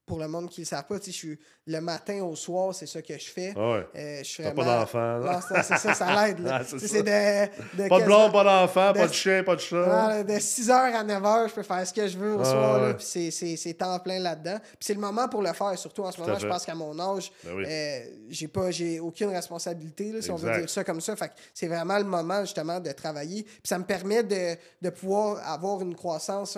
[0.05, 2.35] pour le monde qui ne le savent pas, tu sais, je suis le matin au
[2.35, 3.53] soir, c'est ça que je fais.
[3.57, 3.59] Ah.
[3.95, 4.63] Euh, je vraiment...
[4.63, 5.41] pas d'enfant.
[5.63, 6.39] c'est ça, ça l'aide.
[6.39, 6.61] là.
[6.61, 10.23] Ah, de, de Pas de blonde, pas d'enfant, pas de- chien, pas de chat.
[10.23, 12.81] De 6h à 9h, je peux faire ce que je veux au Ah, soir.
[12.81, 12.93] là, ouais.
[12.93, 14.59] puis c'est- temps plein là-dedans.
[14.61, 16.37] Puis c'est le moment pour le faire, surtout en ce moment.
[16.37, 17.63] Je pense qu'à mon âge, Ben oui.
[17.67, 21.15] euh, j'ai pas j'ai aucune responsabilité, là, si on veut dire ça comme ça.
[21.15, 23.41] Fait que c'est vraiment le moment justement de travailler.
[23.43, 26.57] Puis ça me permet de, de pouvoir avoir une croissance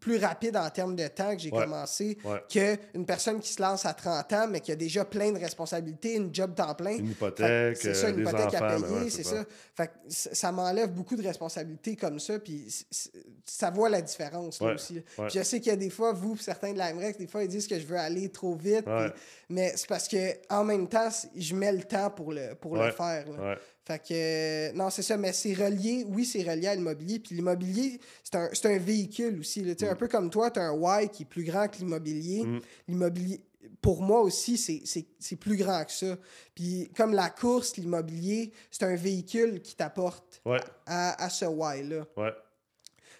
[0.00, 1.62] plus rapide en termes de temps que j'ai Ouais.
[1.64, 2.42] commencé Ouais.
[2.48, 6.14] qu'une personne qui se lance à 30 ans, mais qui a déjà plein de responsabilités,
[6.14, 6.96] une job temps plein.
[6.98, 9.22] Une hypothèque, que C'est ça, euh, une des hypothèque enfants, à ben payer, ouais, c'est
[9.24, 9.44] ça.
[9.74, 12.66] Fait que c- ça m'enlève beaucoup de responsabilités comme ça, puis
[13.44, 15.00] ça voit la différence là, aussi.
[15.16, 17.42] Puis Je sais qu'il y a des fois, vous, certains de la MREX, des fois,
[17.42, 19.10] ils disent que je veux aller trop vite, puis-
[19.48, 20.16] mais c'est parce que
[20.50, 23.24] en même temps, je mets le temps pour le, pour le faire.
[23.30, 23.56] là.
[23.86, 27.20] Fait que, non, c'est ça, mais c'est relié, oui, c'est relié à l'immobilier.
[27.20, 29.62] Puis l'immobilier, c'est un, un véhicule aussi.
[29.62, 29.76] là.
[29.76, 31.76] Tu sais, Un peu comme toi, tu as un why qui est plus grand que
[31.78, 32.42] l'immobilier.
[32.44, 32.60] Mm.
[32.88, 33.40] L'immobilier,
[33.80, 36.16] pour moi aussi, c'est- plus grand que ça.
[36.54, 40.58] Puis comme la course, l'immobilier, c'est un véhicule qui t'apporte Ouais.
[40.86, 42.06] à, à ce why-là.
[42.16, 42.32] Ouais.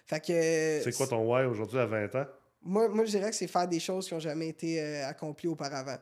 [0.05, 0.81] Fait que.
[0.83, 2.25] C'est quoi ton why aujourd'hui à 20 ans?
[2.63, 5.47] Moi, moi, je dirais que c'est faire des choses qui n'ont jamais été euh, accomplies
[5.47, 5.95] auparavant.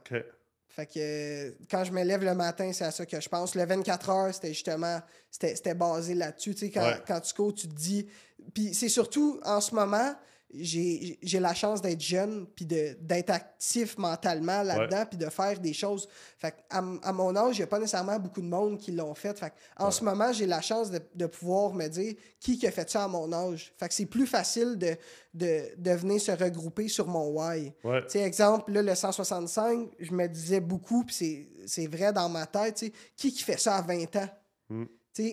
[0.76, 3.56] Fait que quand je me lève le matin, c'est à ça que je pense.
[3.56, 5.00] Le 24 heures, c'était justement,
[5.32, 6.54] c'était c'était basé là-dessus.
[6.54, 7.02] Tu sais, quand, Ouais.
[7.08, 8.08] quand tu cours, tu te dis.
[8.54, 10.14] Puis c'est surtout en ce moment,
[10.54, 16.08] j'ai la chance d'être jeune, puis d'être actif mentalement là-dedans, puis de faire des choses.
[16.38, 19.14] Fait à, à mon âge, il n'y a pas nécessairement beaucoup de monde qui l'ont
[19.16, 19.42] fait.
[19.78, 19.92] En Ouais.
[19.92, 23.04] ce moment, j'ai la chance de, de pouvoir me dire qui qui a fait ça
[23.04, 23.74] à mon âge.
[23.78, 24.96] Fait c'est plus facile de,
[25.34, 27.74] de, de venir se regrouper sur mon why.
[27.84, 28.04] Ouais.
[28.16, 32.84] Exemple, là, le 165, je me disais beaucoup, puis c'est- vrai dans ma tête,
[33.18, 34.30] qui qui fait ça à 20 ans?
[34.70, 34.86] Mm.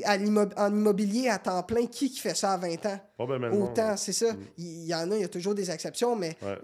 [0.05, 3.01] À en immobilier à temps plein, qui qui fait ça à 20 ans?
[3.53, 4.33] Autant, c'est ça.
[4.33, 4.39] Mm.
[4.59, 6.59] Il y, en a, il y a toujours des exceptions, mais Ouais.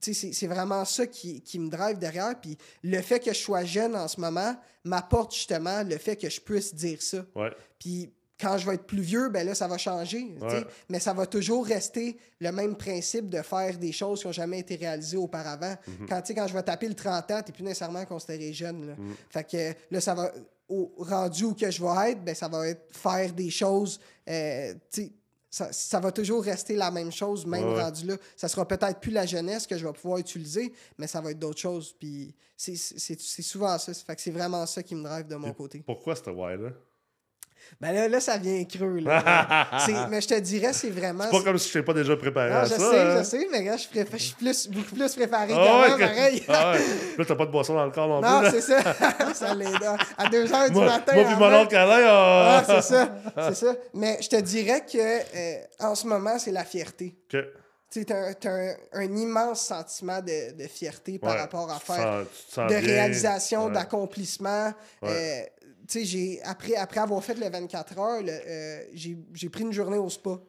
[0.00, 2.40] c'est vraiment ça qui, qui me drive derrière.
[2.40, 6.28] Puis le fait que je sois jeune en ce moment m'apporte justement le fait que
[6.30, 7.24] je puisse dire ça.
[7.78, 10.34] Puis quand je vais être plus vieux, ben là, ça va changer.
[10.40, 10.64] Ouais.
[10.88, 14.58] Mais ça va toujours rester le même principe de faire des choses qui n'ont jamais
[14.58, 15.76] été réalisées auparavant.
[15.86, 16.06] Mhm.
[16.08, 18.52] quand, tu sais, quand je vais taper le 30 ans, tu n'es plus nécessairement considéré
[18.52, 18.86] jeune.
[18.88, 18.94] Là.
[18.98, 19.14] Mhm.
[19.30, 20.32] Fait que là, ça va.
[20.68, 24.00] Au rendu où que je vais être, ben, ça va être faire des choses.
[24.28, 24.74] euh,
[25.50, 28.16] ça, ça va toujours rester la même chose, même Ouais, rendu là.
[28.36, 31.38] Ça sera peut-être plus la jeunesse que je vais pouvoir utiliser, mais ça va être
[31.38, 31.92] d'autres choses.
[31.92, 32.74] Puis c'est-
[33.42, 33.92] souvent ça.
[33.92, 35.82] Fait que c'est vraiment ça qui me drive de mon côté.
[35.84, 36.70] Pourquoi ce why-là?
[37.80, 38.98] Ben là, là, ça vient creux.
[39.00, 39.68] Là.
[40.10, 41.24] Mais je te dirais, c'est vraiment.
[41.24, 42.78] C'est pas comme si je t'ai pas déjà préparé Non, à je ça.
[42.78, 43.18] sais, hein?
[43.18, 46.00] je sais, mais là, je, préfère- je suis plus, beaucoup plus préparé Ah qu'avant, que-
[46.02, 46.44] pareil.
[46.48, 46.78] Ah ouais.
[47.18, 48.44] Là, t'as pas de boisson dans le corps non, Non, plus.
[48.44, 48.50] là.
[48.52, 49.34] c'est ça.
[49.34, 49.68] ça l'aide.
[50.16, 51.14] À 2 h du Moi, matin.
[51.14, 53.08] moi puis mon oncle Alain, Ah, c'est ça.
[53.48, 53.74] C'est ça.
[53.94, 57.16] Mais je te dirais que euh, en ce moment, c'est la fierté.
[57.32, 57.40] Ok.
[57.90, 61.40] Tu t'as un, un, un immense sentiment de, de fierté par Ouais.
[61.40, 62.80] rapport à faire sens- de bien.
[62.80, 63.72] réalisation, Ouais.
[63.72, 64.72] d'accomplissement.
[65.04, 65.40] Euh,
[65.92, 69.98] tu sais, j'ai- après, après avoir fait le 24 heures, euh, j'ai pris une journée
[69.98, 70.40] au spa.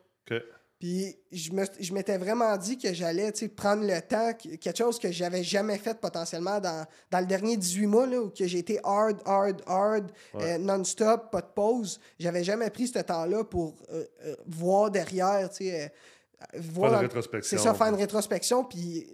[0.80, 5.42] Puis je m'étais vraiment dit que j'allais prendre le temps, que- quelque chose que j'avais
[5.44, 9.22] jamais fait potentiellement dans, dans le dernier 18 mois, là, où que j'ai été hard,
[9.26, 10.56] hard, hard, Ouais.
[10.56, 12.02] euh, non-stop, pas de pause.
[12.20, 16.98] J'avais jamais pris ce temps-là pour euh, euh, voir derrière, tu sais, euh, voir Faire
[17.00, 17.58] dans- une rétrospection.
[17.58, 19.08] c'est ça, faire une rétrospection, puis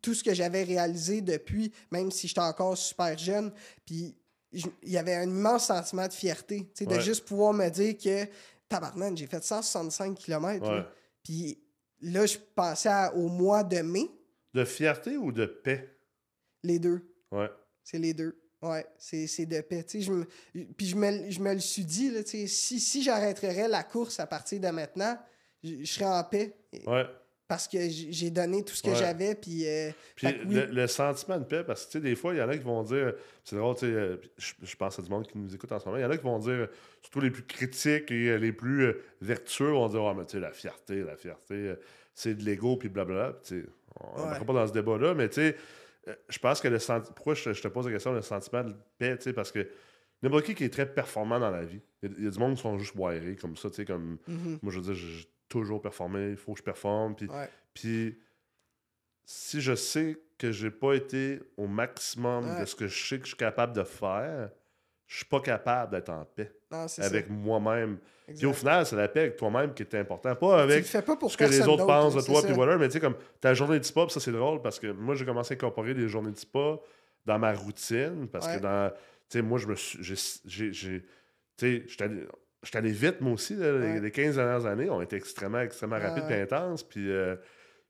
[0.00, 3.52] tout ce que j'avais réalisé depuis, même si j'étais encore super jeune,
[3.84, 4.16] puis
[4.52, 7.96] il y avait un immense sentiment de fierté, tu sais, de juste pouvoir me dire
[7.96, 8.26] que
[8.68, 10.86] tabarnak, j'ai fait 165 km.
[11.22, 11.58] Puis
[12.00, 14.10] là, je pensais au mois de mai.
[14.54, 15.96] De fierté ou de paix?
[16.62, 17.00] Les deux.
[17.30, 17.50] Ouais.
[17.84, 18.40] C'est les deux.
[18.62, 19.86] Ouais, c'est de paix.
[19.88, 20.26] Je me,
[20.76, 24.26] puis je me, je me, le suis dit, là, si, si j'arrêterais la course à
[24.26, 25.18] partir de maintenant,
[25.62, 26.56] je, serais en paix.
[26.86, 27.06] Ouais.
[27.50, 29.34] Parce que j'ai donné tout ce que j'avais.
[29.34, 32.56] Puis, euh, puis le, sentiment de paix, parce que des fois, il y en a
[32.56, 35.72] qui vont dire, c'est drôle, euh, je, je, pense à du monde qui nous écoute
[35.72, 36.68] en ce moment, il y en a qui vont dire,
[37.02, 40.40] surtout les plus critiques et euh, les plus vertueux, vont dire, oh, mais tu sais,
[40.40, 41.74] la fierté, la fierté,
[42.14, 43.36] c'est de l'ego, puis blablabla.
[44.00, 45.56] On ne va pas dans ce débat-là, mais tu sais,
[46.08, 47.12] euh, je pense que le sentiment.
[47.14, 49.68] Pourquoi je, te pose la question, le sentiment de paix, tu sais, parce que
[50.22, 52.62] n'importe qui qui est très performant dans la vie, il y, a du monde qui
[52.62, 54.18] sont juste wirés comme ça, tu sais, comme.
[54.28, 54.58] Mm-hmm.
[54.62, 57.14] Moi, je veux dire, toujours performé, il faut que je performe.
[57.14, 57.28] Puis,
[57.74, 58.18] puis
[59.24, 63.24] si je sais que j'ai pas été au maximum de ce que je sais que
[63.24, 64.48] je suis capable de faire,
[65.06, 66.50] je suis pas capable d'être en paix
[66.98, 67.98] avec moi-même.
[68.26, 70.34] Puis au final, c'est la paix avec toi-même qui est important.
[70.36, 72.78] Pas avec ce que les autres pensent de toi, puis voilà.
[72.78, 75.26] Mais tu sais, comme ta journée de spa, ça c'est drôle parce que moi, j'ai
[75.26, 76.78] commencé à incorporer des journées de spa
[77.26, 78.90] dans ma routine parce que dans.
[79.28, 79.98] Tu sais, moi, je me suis.
[80.02, 81.04] J'ai.
[81.56, 82.08] Tu sais,
[82.62, 83.56] j'étais allé vite, moi aussi.
[83.56, 86.82] les, 15 dernières années ont été extrêmement, extrêmement rapides et intenses.
[86.82, 87.36] Puis, euh,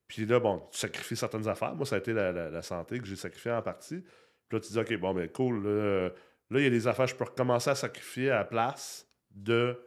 [0.07, 1.75] puis là, bon, tu sacrifies certaines affaires.
[1.75, 4.03] Moi, ça a été la, santé que j'ai sacrifié en partie.
[4.49, 5.65] Puis là, tu dis, OK, bon, ben cool.
[5.65, 6.11] Là,
[6.51, 9.07] Là, il y a des affaires que je peux recommencer à sacrifier à la place
[9.31, 9.79] de.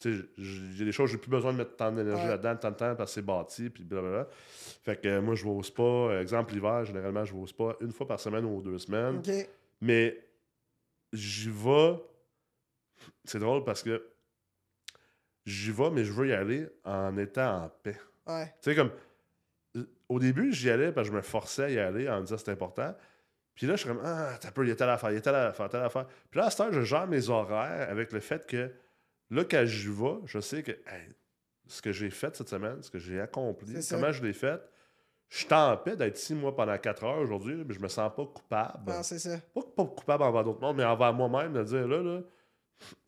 [0.00, 2.76] Tu sais, j'ai des choses, j'ai plus besoin de mettre tant d'énergie là-dedans, tant de
[2.76, 4.28] temps parce que c'est bâti, puis blablabla.
[4.84, 6.20] Fait que moi, je vais au spa.
[6.20, 9.22] Exemple, l'hiver, généralement, je vais au spa une fois par semaine ou deux semaines.
[9.80, 10.20] Mais
[11.12, 11.96] j'y vais.
[13.24, 14.04] C'est drôle parce que
[15.46, 17.98] j'y vais, mais je veux y aller en étant en paix.
[18.60, 18.90] Tu sais, comme.
[20.08, 22.38] Au début, j'y allais parce que je me forçais à y aller en me disant
[22.38, 22.94] c'est important.
[23.54, 25.18] Puis là, je suis comme, ah, t'as peu, il y a telle affaire, il y
[25.18, 26.06] a telle affaire, telle affaire.
[26.30, 28.70] Puis là, à ce temps, je gère mes horaires avec le fait que
[29.30, 30.72] là, quand je vais, je sais que
[31.66, 34.60] ce que j'ai fait cette semaine, ce que j'ai accompli, comment je l'ai fait,
[35.28, 38.10] je suis en paix d'être ici, moi, pendant quatre heures aujourd'hui, mais je me sens
[38.14, 38.90] pas coupable.
[38.90, 39.36] Non, c'est ça.
[39.54, 42.20] Pas, pas coupable envers d'autres mondes, mais envers moi-même, de dire, là, là,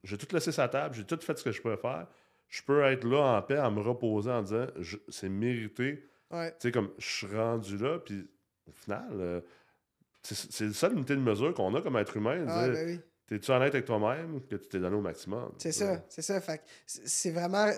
[0.02, 2.06] j'ai tout laissé sa table, j'ai tout fait ce que je peux faire.
[2.50, 4.66] Je peux être là en paix, en me reposer, en disant,
[5.08, 6.04] c'est mérité.
[6.30, 8.28] Tu sais, comme, je suis rendu là, puis
[8.68, 9.08] au final...
[9.14, 9.40] Euh,
[10.22, 12.44] c'est le seul unité de mesure qu'on a comme être humain.
[12.46, 13.00] Ah, ben oui.
[13.26, 15.50] T'es-tu honnête avec toi-même que tu t'es donné au maximum?
[15.56, 16.38] C'est ça, c'est ça.
[16.42, 17.70] Fait c'est vraiment,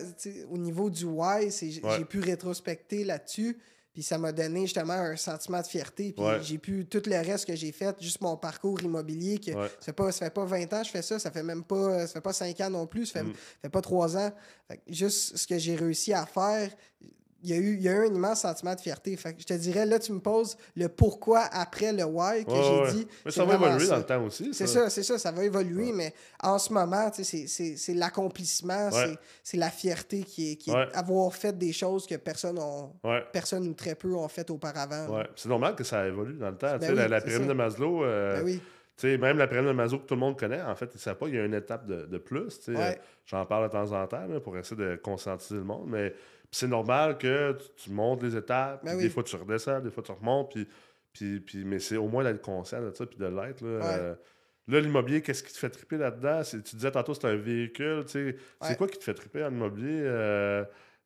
[0.48, 3.56] au niveau du why, j'ai pu rétrospecter là-dessus,
[3.92, 6.12] puis ça m'a donné justement un sentiment de fierté.
[6.12, 9.68] Puis j'ai pu, tout le reste que j'ai fait, juste mon parcours immobilier, que ça,
[9.80, 12.06] fait pas, ça fait pas 20 ans que je fais ça, ça fait même pas,
[12.06, 13.34] ça fait pas 5 ans non plus, ça fait, mm.
[13.62, 14.32] fait pas 3 ans.
[14.88, 16.70] juste ce que j'ai réussi à faire,
[17.42, 19.16] il y, a eu, il y a eu un immense sentiment de fierté.
[19.16, 22.92] Fait je te dirais, là, tu me poses le pourquoi après le why que j'ai
[22.92, 23.08] dit.
[23.24, 24.54] Mais ça va évoluer dans le temps aussi.
[24.54, 28.90] C'est ça, c'est ça, ça va évoluer, mais en ce moment, c'est l'accomplissement,
[29.42, 32.92] c'est la fierté qui est, qui avoir fait des choses que personne, ont,
[33.32, 35.22] personne ou très peu ont fait auparavant.
[35.36, 36.78] C'est normal que ça évolue dans le temps.
[36.78, 38.04] Ben la, pyramide de Maslow.
[38.04, 38.60] Euh, ben
[39.02, 39.18] oui.
[39.18, 41.16] même la pyramide de Maslow que tout le monde connaît, en fait, ils ne savent
[41.16, 42.70] pas qu'il y a une étape de, de plus.
[43.26, 46.14] J'en parle de temps en temps pour essayer de conscientiser le monde, mais
[46.52, 50.12] c'est normal que tu, montes les étapes, ben des fois tu redescends, des fois tu
[50.12, 50.52] remontes,
[51.12, 53.62] puis, puis, mais c'est au moins d'être conscient de ça, puis de l'être.
[53.62, 54.14] Là, euh,
[54.68, 56.42] là l'immobilier, qu'est-ce qui te fait triper là-dedans?
[56.42, 60.64] Tu disais tantôt c'est un véhicule, c'est quoi qui te fait triper en immobilier euh,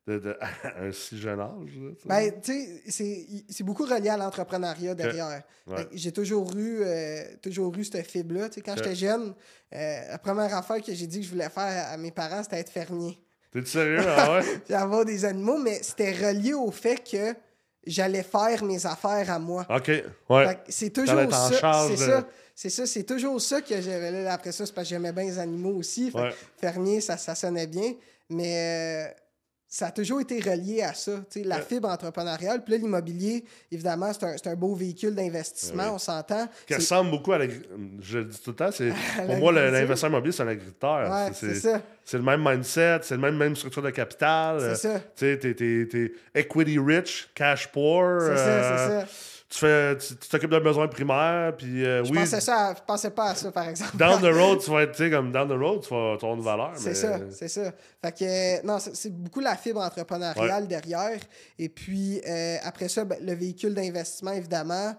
[0.09, 1.78] de, à un si jeune âge?
[2.04, 2.52] ben, tu
[2.90, 5.44] sais, c'est beaucoup relié à l'entrepreneuriat derrière.
[5.92, 8.48] J'ai toujours eu, euh, toujours eu cette fibre-là.
[8.64, 9.32] Quand j'étais jeune,
[9.70, 12.70] la première affaire que j'ai dit que je voulais faire à mes parents, c'était être
[12.70, 13.16] fermier.
[13.52, 14.74] T'es sérieux, ah ouais?
[14.74, 17.35] avoir des animaux, mais c'était relié au fait que
[17.87, 19.66] j'allais faire mes affaires à moi.
[19.70, 19.90] OK,
[20.30, 20.59] ouais.
[20.68, 21.87] C'est toujours ça.
[21.88, 22.28] C'est ça.
[22.59, 24.32] C'est ça, c'est toujours ça que j'avais là.
[24.32, 26.11] Après ça, c'est parce que j'aimais bien les animaux aussi.
[26.59, 27.92] Fermier, ça, ça sonnait bien.
[28.30, 29.12] Mais euh,
[29.68, 32.62] ça a toujours été relié à ça, la fibre entrepreneuriale.
[32.62, 36.48] Puis là, l'immobilier, évidemment, c'est un, beau véhicule d'investissement, on s'entend.
[36.66, 37.79] Qui ressemble beaucoup à l'agriculteur.
[38.00, 38.70] Je le dis tout le temps,
[39.26, 41.11] pour moi, l'investisseur immobilier, c'est un agriculteur.
[41.11, 41.83] Ouais, c'est ça.
[42.05, 44.61] C'est le même mindset, c'est le même, même structure de capital.
[44.61, 45.00] C'est ça.
[45.16, 48.20] Tu sais, t'es equity rich, cash poor.
[48.20, 49.07] C'est ça, c'est euh, ça
[49.48, 52.18] tu fais tu t'occupes d'un besoin primaire puis euh, je oui.
[52.18, 53.96] pensais ça je pensais pas à ça par exemple.
[53.96, 56.35] Down the road tu vas être tu sais comme down the road tu vas avoir
[56.35, 57.72] une valeur c'est ça c'est ça.
[58.02, 61.20] Fait que non c'est beaucoup la fibre entrepreneuriale derrière.
[61.59, 64.96] Et puis euh, après ça ben, le véhicule d'investissement évidemment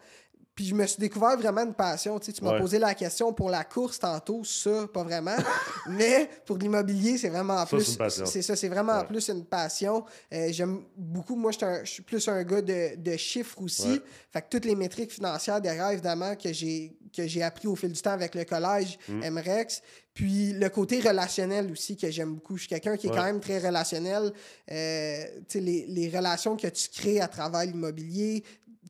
[0.57, 2.17] puis je me suis découvert vraiment une passion.
[2.17, 5.35] Tu, sais, tu m'as posé la question pour la course tantôt, ça, pas vraiment.
[5.87, 7.95] mais pour l'immobilier, c'est vraiment plus.
[8.25, 10.03] C'est ça, c'est vraiment plus une passion.
[10.33, 11.35] Euh, j'aime beaucoup.
[11.35, 14.01] Moi, je suis plus un gars de, de chiffres aussi.
[14.33, 17.91] Fait que toutes les métriques financières derrière, évidemment, que j'ai que j'ai appris au fil
[17.91, 19.77] du temps avec le collège, MREX.
[19.77, 19.81] Mm.
[20.15, 22.55] Puis le côté relationnel aussi que j'aime beaucoup.
[22.55, 24.33] Je suis quelqu'un qui est quand même très relationnel.
[24.71, 28.43] Euh, les, les relations que tu crées à travers l'immobilier,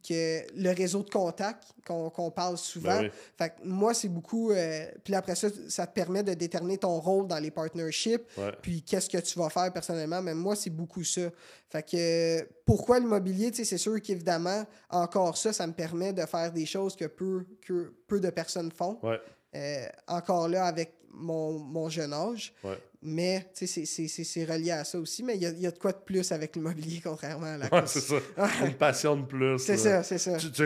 [0.07, 3.01] que le réseau de contacts qu'on parle souvent.
[3.01, 4.51] Ben fait moi, c'est beaucoup.
[4.51, 8.23] Euh, puis après ça, ça te permet de déterminer ton rôle dans les partnerships.
[8.61, 10.21] Puis qu'est-ce que tu vas faire personnellement.
[10.21, 11.29] Mais moi, c'est beaucoup ça.
[11.69, 13.51] Fait que pourquoi l'immobilier?
[13.53, 17.93] C'est sûr qu'évidemment, encore ça, ça me permet de faire des choses que peu, que
[18.07, 18.99] peu de personnes font.
[19.55, 22.53] Euh, encore là, avec mon, mon jeune âge.
[23.01, 25.23] Mais c'est relié à ça aussi.
[25.23, 27.93] Mais il y, y a, de quoi de plus avec l'immobilier, contrairement à la course.
[27.93, 28.15] c'est ça.
[28.65, 29.59] Une passion de plus.
[29.59, 30.37] C'est ça, c'est ça.
[30.37, 30.63] Tu, tu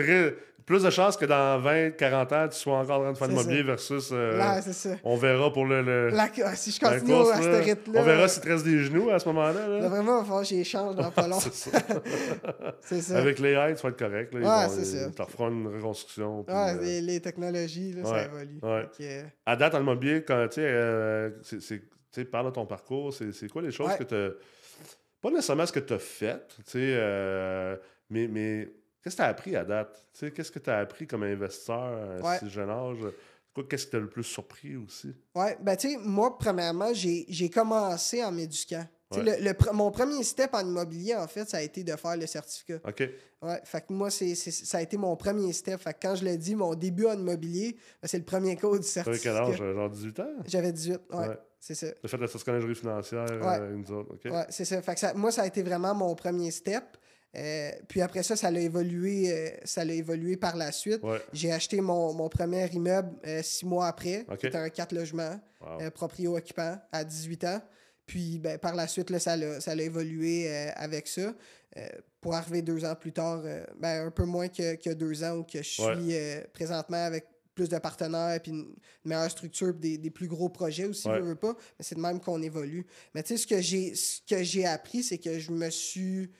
[0.66, 3.28] plus de chances que dans 20, 40 ans, tu sois encore en train de faire
[3.28, 4.10] l'immobilier versus.
[4.12, 4.90] Euh, c'est ça.
[5.04, 5.82] On verra pour le.
[5.82, 8.00] le la, si je continue à ce rythme-là.
[8.00, 9.66] On verra s'il te reste des genoux à ce moment-là.
[9.66, 9.88] Là.
[9.88, 11.40] vraiment, il j'échange dans pas long.
[11.40, 13.00] c'est ça.
[13.02, 13.18] ça.
[13.18, 14.34] Avec les aides, tu vas être correct.
[14.34, 14.40] Là.
[14.40, 15.10] Ouais, c'est ça.
[15.10, 16.44] Tu referas une reconstruction.
[16.44, 18.60] Puis, ouais, les, les, technologies, là, ça évolue.
[18.62, 19.24] Ouais.
[19.44, 21.82] À date, en immobilier, quand tu sais, euh, c'est
[22.20, 23.12] sais, parle de ton parcours.
[23.12, 24.30] C'est quoi les choses que tu as.
[25.20, 27.76] Pas nécessairement ce que tu as fait, tu sais, euh,
[28.10, 28.72] mais, mais
[29.02, 30.04] qu'est-ce que tu as appris à date?
[30.34, 32.98] Qu'est-ce que tu as appris comme investisseur à ce jeune âge?
[33.68, 35.14] Qu'est-ce qui t'a le plus surpris aussi?
[35.36, 38.84] Oui, ben tu sais, moi, premièrement, j'ai commencé en m'éduquant.
[39.16, 42.80] Le, mon premier step en immobilier, en fait, ça a été de faire le certificat.
[42.84, 43.08] OK.
[43.42, 45.80] Ouais, fait que moi, c'est, ça a été mon premier step.
[45.80, 48.80] Fait que quand je l'ai dit, mon début en immobilier, ben, c'est le premier code
[48.80, 49.34] du certificat.
[49.34, 49.74] T'avais quel âge?
[49.74, 50.34] Genre 18 ans?
[50.46, 51.26] J'avais 18, ouais.
[51.62, 51.86] C'est ça.
[51.92, 54.24] Tu fait de la sociologie financière, euh, une autre, OK?
[54.24, 54.82] Ouais, c'est ça.
[54.82, 56.82] Fait que ça, moi, ça a été vraiment mon premier step.
[57.36, 61.00] Euh, puis après ça, ça a évolué, euh, ça a évolué par la suite.
[61.32, 63.12] J'ai acheté mon, mon, premier immeuble
[63.44, 65.40] six mois après, qui était un 4 logements,
[65.94, 67.62] proprio-occupant, à 18 ans.
[68.06, 71.32] Puis ben, par la suite, là, ça, a, ça a évolué avec ça.
[72.20, 73.40] pour arriver deux ans plus tard,
[73.78, 76.16] ben, un peu moins que, que, deux ans où que je suis
[76.52, 81.08] présentement avec plus de partenaires, puis une, meilleure structure, des, des, plus gros projets aussi,
[81.08, 81.54] je veux pas.
[81.78, 82.86] Mais c'est de même qu'on évolue.
[83.14, 86.30] Mais tu sais, ce que j'ai ce que j'ai appris, c'est que je me suis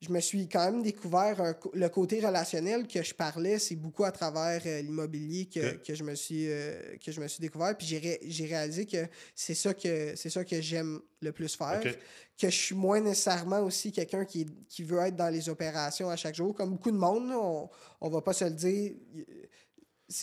[0.00, 4.12] je me suis quand même découvert le côté relationnel que je parlais, c'est beaucoup à
[4.12, 7.76] travers euh, l'immobilier que, que, je me suis euh, que je me suis découvert.
[7.76, 11.80] Puis j'ai, réalisé que c'est ça que c'est ça que j'aime le plus faire.
[11.80, 16.14] Que je suis moins nécessairement aussi quelqu'un qui, qui veut être dans les opérations à
[16.14, 16.54] chaque jour.
[16.54, 17.68] Comme beaucoup de monde, on,
[18.00, 18.92] on va pas se le dire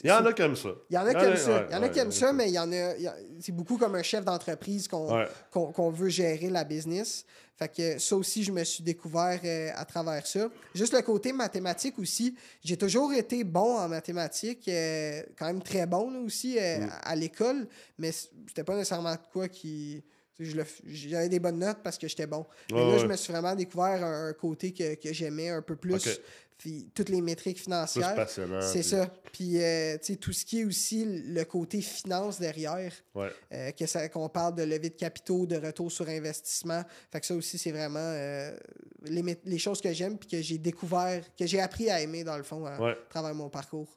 [0.03, 0.69] il y en a qui aiment ça.
[0.89, 1.67] Il y en a qui aiment ça.
[1.69, 2.93] Il y en a ça, mais il y en a.
[3.39, 7.25] C'est beaucoup comme un chef d'entreprise qu'on veut gérer la business.
[7.57, 10.49] Fait que ça aussi, je me suis découvert euh, à travers ça.
[10.73, 12.35] Juste le côté mathématique aussi.
[12.61, 16.89] J'ai toujours été bon en mathématiques, euh, quand même très bon aussi euh, mm.
[17.03, 17.67] à, l'école,
[17.97, 20.03] mais c'était pas nécessairement quoi qui.
[20.39, 22.45] J'avais des bonnes notes parce que j'étais bon.
[22.71, 26.19] Mais là, je me suis vraiment découvert un, côté que, que j'aimais un peu plus.
[26.57, 28.27] Puis toutes les métriques financières.
[28.29, 29.07] C'est ça.
[29.33, 32.93] Puis euh, sais tout ce qui est aussi le côté finance derrière.
[33.13, 33.29] Ouais.
[33.51, 36.81] Euh, que ça, qu'on parle de levée de capitaux, de retour sur investissement.
[37.11, 38.55] Fait que ça aussi, c'est vraiment euh,
[39.03, 42.37] les, les, choses que j'aime puis que j'ai découvert, que j'ai appris à aimer dans
[42.37, 43.89] le fond à, travers mon parcours.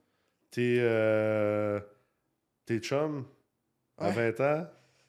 [0.51, 0.83] T'es,
[2.66, 3.24] t'es chum?
[3.96, 4.66] À 20 ans?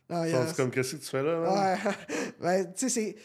[0.09, 0.53] Ah, yes.
[0.53, 1.41] comme qu'est-ce que tu fais là?
[1.41, 1.91] Ouais.
[2.41, 3.15] ben, tu sais, c'est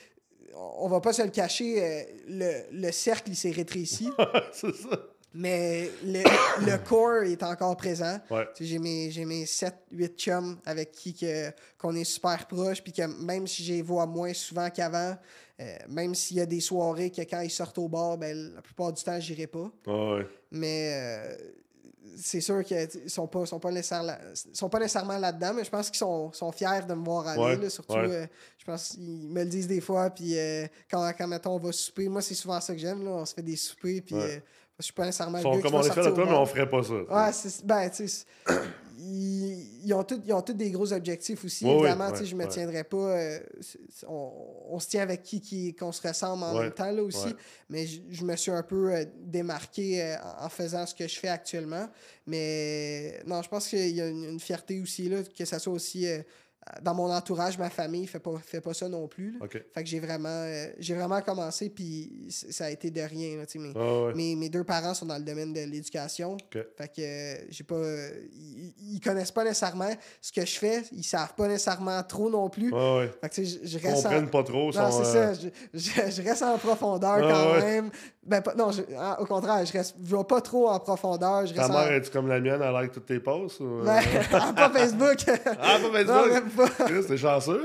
[0.57, 4.11] on va pas se le cacher, euh, le, cercle, il s'est rétréci.
[4.53, 5.01] c'est ça.
[5.37, 6.23] Mais le,
[6.65, 8.21] le, core est encore présent.
[8.31, 8.47] Ouais.
[8.61, 13.47] J'ai mes, mes 7-8 chums avec qui que, qu'on est super proches, puis que même
[13.47, 15.17] si je les vois moins souvent qu'avant,
[15.61, 18.63] euh, même s'il y a des soirées que quand ils sortent au bar, ben, la
[18.63, 19.71] plupart du temps, j'irai pas.
[19.87, 20.27] ouais.
[20.53, 21.37] Mais euh,
[22.17, 24.17] c'est sûr qu'ils sont pas, sont pas, nécessairement,
[24.53, 27.71] sont pas nécessairement là-dedans, mais je pense qu'ils sont, sont, fiers de me voir aller.
[27.71, 28.27] surtout, euh,
[28.59, 30.11] je pense qu'ils me le disent des fois.
[30.11, 33.07] Puis euh, quand, quand, mettons, on va souper, moi, c'est souvent ça que j'aime.
[33.07, 34.03] On se fait des soupers.
[34.03, 34.39] Puis euh,
[34.79, 35.39] je suis pas nécessairement.
[35.39, 36.95] Ils sont comme on les fait là, toi, mais on ferait pas ça.
[36.95, 38.27] Ouais, ben, tu sais
[39.07, 41.67] ils, ont tous, ils des gros objectifs aussi.
[41.67, 42.97] Évidemment, je ne me tiendrai pas.
[42.97, 43.39] Euh,
[44.07, 47.35] on, se tient avec qui, qui qu'on se ressemble en même temps là, aussi.
[47.69, 51.29] Mais je, me suis un peu euh, démarqué euh, en faisant ce que je fais
[51.29, 51.89] actuellement.
[52.27, 56.07] Mais non, je pense qu'il y a une, fierté aussi, là, que ce soit aussi
[56.83, 59.39] dans mon entourage, ma famille fait pas, fait pas ça non plus.
[59.51, 63.43] Fait que j'ai vraiment, euh, j'ai vraiment commencé, puis ça a été de rien.
[64.15, 66.37] mes, mes, deux parents sont dans le domaine de l'éducation.
[66.51, 67.83] Fait que euh, j'ai pas.
[68.81, 70.83] ils, connaissent pas nécessairement ce que je fais.
[70.93, 72.71] Ils savent pas nécessairement trop non plus.
[72.71, 74.07] Fait que je, je reste.
[74.11, 74.73] Ils pas trop.
[74.73, 75.19] Non, c'est ça.
[75.19, 75.35] Euh,
[75.75, 77.91] je, reste en profondeur quand même.
[78.27, 78.71] Ben, non,
[79.19, 81.47] au contraire, je reste je vais pas trop en profondeur.
[81.47, 83.61] Je Ta mère, est comme la mienne, elle like toutes tes posts?
[83.61, 83.83] Ou...
[83.85, 84.01] Ben,
[84.31, 85.19] pas Facebook.
[85.61, 86.54] ah, pas Facebook?
[87.09, 87.65] C'est chanceux.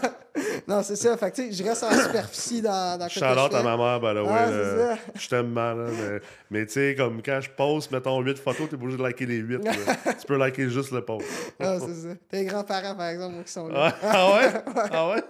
[0.68, 1.16] non, c'est ça.
[1.16, 4.96] Fait que, je reste en superficie dans, dans Charlotte à ma mère, by the way.
[5.14, 5.76] je t'aime mal.
[5.76, 9.26] mais, mais tu sais, comme quand je poste, mettons 8 photos, t'es obligé de liker
[9.26, 9.60] les 8.
[10.20, 11.26] tu peux liker juste le post.
[11.60, 12.14] ah, c'est ça.
[12.30, 13.94] Tes grands-parents, par exemple, qui sont là.
[14.02, 14.52] ah ouais?
[14.92, 15.22] Ah ouais?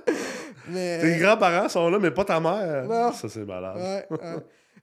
[0.69, 1.01] Mais...
[1.01, 2.85] Tes grands-parents sont là, mais pas ta mère.
[2.85, 3.13] Non.
[3.13, 3.77] Ça, c'est malade.
[3.77, 4.19] Ouais,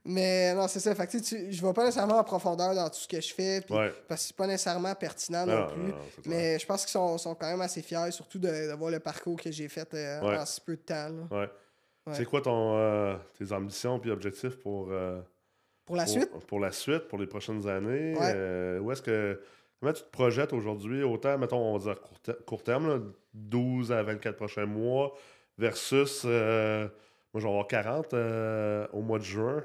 [0.05, 0.93] mais non, c'est ça.
[0.95, 3.33] Fait que, tu, je ne vais pas nécessairement en profondeur dans tout ce que je
[3.33, 3.61] fais,
[4.07, 5.93] parce que c'est pas nécessairement pertinent non, plus.
[6.25, 9.49] mais je pense qu'ils sont, sont, quand même assez fiers, surtout d'avoir le parcours que
[9.49, 11.27] j'ai fait euh, en si peu de temps.
[11.31, 11.49] Ouais.
[12.11, 15.21] C'est quoi ton, euh, tes ambitions et objectifs pour, euh,
[15.85, 16.29] pour la suite?
[16.47, 18.15] Pour la suite, pour les prochaines années?
[18.79, 19.41] où est-ce que.
[19.79, 22.01] Comment tu te projettes aujourd'hui, autant, mettons, on va dire
[22.45, 25.13] court, terme, 12 à 24 prochains mois,
[25.57, 26.25] versus.
[27.33, 28.13] Moi, je vais avoir 40
[28.93, 29.63] au mois de juin.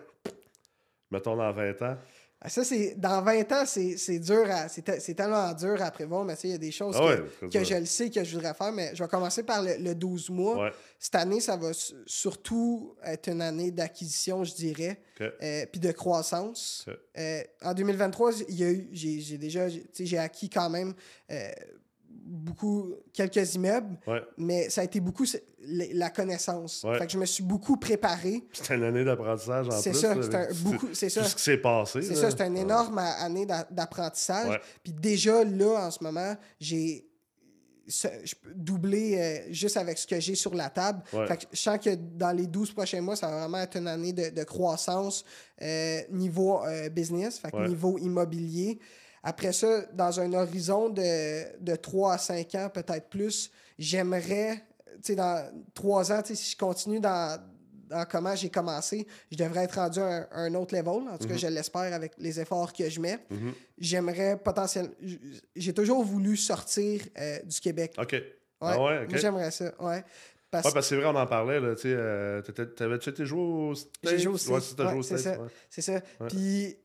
[1.10, 1.96] Mettons dans 20 ans.
[2.40, 6.50] Ah, ça, c'est dans 20 ans, c'est dur c'est tellement dur à prévoir, mais il
[6.50, 7.16] y a des choses ah
[7.52, 10.30] que, je le sais que je voudrais faire, mais je vais commencer par le, 12
[10.30, 10.70] mois.
[11.00, 11.70] Cette année, ça va
[12.06, 16.86] surtout être une année d'acquisition, je dirais, euh, puis de croissance.
[17.18, 18.30] Euh, en 2023,
[18.92, 20.94] j'ai déjà j'ai acquis quand même
[21.32, 21.50] euh,
[22.28, 23.98] beaucoup, quelques immeubles,
[24.36, 25.24] mais ça a été beaucoup
[25.60, 26.84] la connaissance.
[26.98, 28.44] Fait que je me suis beaucoup préparé.
[28.52, 29.82] C'était une année d'apprentissage en plus.
[29.82, 31.24] C'est ça, c'est beaucoup, c'est ça.
[31.24, 32.02] ce qui s'est passé.
[32.02, 34.60] C'est ça, c'est une énorme année d'apprentissage.
[34.82, 37.08] Puis déjà, là, en ce moment, j'ai
[38.54, 41.02] doublé euh, juste avec ce que j'ai sur la table.
[41.10, 43.88] Fait que je sens que dans les 12 prochains mois, ça va vraiment être une
[43.88, 45.24] année de, croissance
[45.62, 48.78] euh, niveau euh, business, fait que niveau immobilier.
[49.22, 54.64] Après ça, dans un horizon de, de 3 à 5 ans, peut-être plus, j'aimerais,
[54.96, 57.40] tu sais, dans 3 ans, si je continue dans,
[57.88, 61.08] dans comment j'ai commencé, je devrais être rendu à un, autre level.
[61.08, 61.38] En tout cas, mhm.
[61.38, 63.18] je l'espère avec les efforts que je mets.
[63.30, 63.52] Mhm.
[63.78, 64.92] J'aimerais potentiellement.
[65.56, 67.94] J'ai toujours voulu sortir euh, du Québec.
[67.98, 68.16] OK.
[68.60, 69.72] Ah ouais, J'aimerais ça.
[69.80, 70.04] Ouais.
[70.50, 70.64] Parce...
[70.64, 71.60] Ouais, parce que c'est vrai, on en parlait.
[71.60, 73.92] Là, euh, T'avais-tu été joué au States?
[74.02, 74.78] J'ai joué au States.
[74.78, 75.36] Ouais, c'est ça.
[75.68, 76.00] C'est ça.
[76.28, 76.76] Puis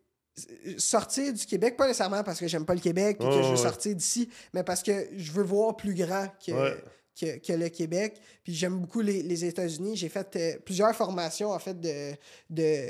[0.77, 3.55] sortir du Québec, pas nécessairement parce que j'aime pas le Québec et que je veux
[3.55, 8.19] sortir d'ici, mais parce que je veux voir plus grand que, que, le Québec.
[8.43, 9.95] Puis j'aime beaucoup les, États-Unis.
[9.95, 12.13] J'ai fait euh, plusieurs formations en fait de,
[12.49, 12.87] de,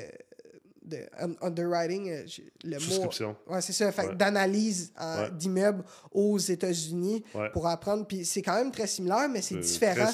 [0.83, 0.97] de
[1.41, 2.09] underwriting.
[2.09, 2.23] Euh,
[2.63, 3.35] le Souscription.
[3.47, 3.91] ouais, c'est ça.
[4.13, 4.93] d'analyse
[5.33, 8.05] d'immeubles aux États-Unis pour apprendre.
[8.07, 10.09] Puis c'est quand même très similaire, mais c'est différent.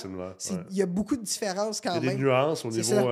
[0.72, 2.04] Il y a beaucoup de différences quand même.
[2.04, 3.08] Il y a des nuances au niveau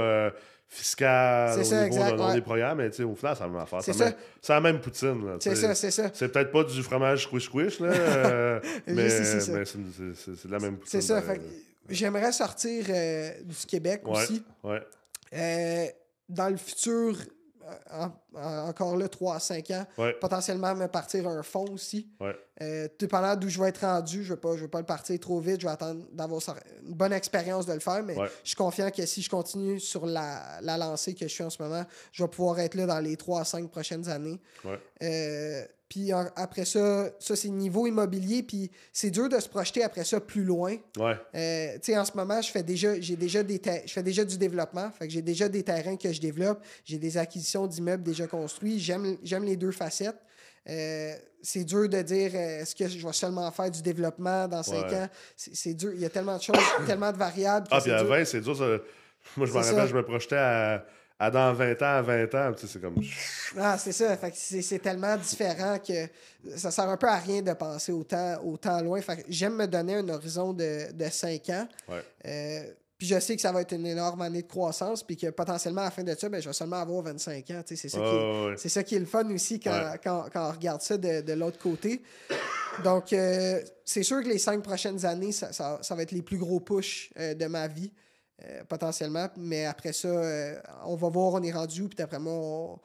[0.70, 3.82] fiscal, au ça, niveau des programmes, mais au final, ça va faire.
[3.82, 5.38] C'est la même poutine.
[5.40, 6.10] C'est ça, c'est ça.
[6.14, 11.02] C'est peut-être pas du fromage squish-squish, là, euh, mais, c'est la même poutine.
[11.02, 11.22] C'est ça.
[11.22, 11.40] Ben,
[11.90, 14.44] j'aimerais sortir euh, du Québec aussi.
[14.64, 14.82] Ouais.
[15.34, 15.86] Euh,
[16.28, 17.18] dans le futur,
[18.36, 19.88] encore là, 3 à 5 ans.
[20.20, 22.10] Potentiellement me partir un fonds aussi.
[22.62, 25.62] Euh, dépendant d'où je vais être rendu, je ne vais, pas le partir trop vite.
[25.62, 26.42] Je vais attendre d'avoir
[26.88, 28.04] une bonne expérience de le faire.
[28.04, 31.44] Mais je suis confiant que si je continue sur la, la, lancée que je suis
[31.44, 34.40] en ce moment, je vais pouvoir être là dans les 3 à 5 prochaines années.
[35.04, 38.44] Euh, puis après ça, ça c'est niveau immobilier.
[38.44, 40.76] Puis c'est dur de se projeter après ça plus loin.
[40.98, 41.16] Ouais.
[41.36, 44.26] Euh, tu sais, en ce moment, je fais déjà, j'ai déjà des je fais déjà
[44.26, 44.90] du développement.
[44.92, 46.62] Fait que j'ai déjà des terrains que je développe.
[46.84, 48.80] J'ai des acquisitions d'immeubles déjà construits.
[48.80, 50.18] J'aime, j'aime les deux facettes.
[50.70, 54.64] Euh, c'est dur de dire euh, est-ce que je vais seulement faire du développement dans
[54.64, 55.08] cinq ans?
[55.36, 55.92] C'est, dur.
[55.94, 57.68] Il y a tellement de choses, tellement de variables.
[57.72, 58.56] Ah, puis à 20, c'est dur.
[59.36, 60.86] Moi, je me rappelle, je me projetais à
[61.20, 62.96] à dans 20 ans, à 20 ans, c'est comme.
[63.58, 64.16] Ah, c'est ça.
[64.18, 66.08] Fait c'est tellement différent que
[66.56, 69.02] ça sert un peu à rien de penser autant, autant loin.
[69.02, 71.68] Fait j'aime me donner un horizon de, de 5 ans.
[72.26, 72.60] Euh,
[72.98, 75.82] puis je sais que ça va être une énorme année de croissance, puis que potentiellement
[75.82, 77.62] à la fin de ça, ben, je vais seulement avoir 25 ans.
[77.66, 78.00] C'est ça,
[78.58, 81.34] qui ça qui est le fun aussi quand, quand, quand on regarde ça de, de
[81.34, 82.02] l'autre côté.
[82.84, 86.22] Donc, euh, c'est sûr que les cinq prochaines années, ça, ça, ça, va être les
[86.22, 87.92] plus gros push euh, de ma vie.
[88.44, 89.28] Euh, potentiellement.
[89.36, 90.10] Mais après ça,
[90.86, 91.90] on va voir, on est rendu où.
[91.90, 92.80] Puis après moi,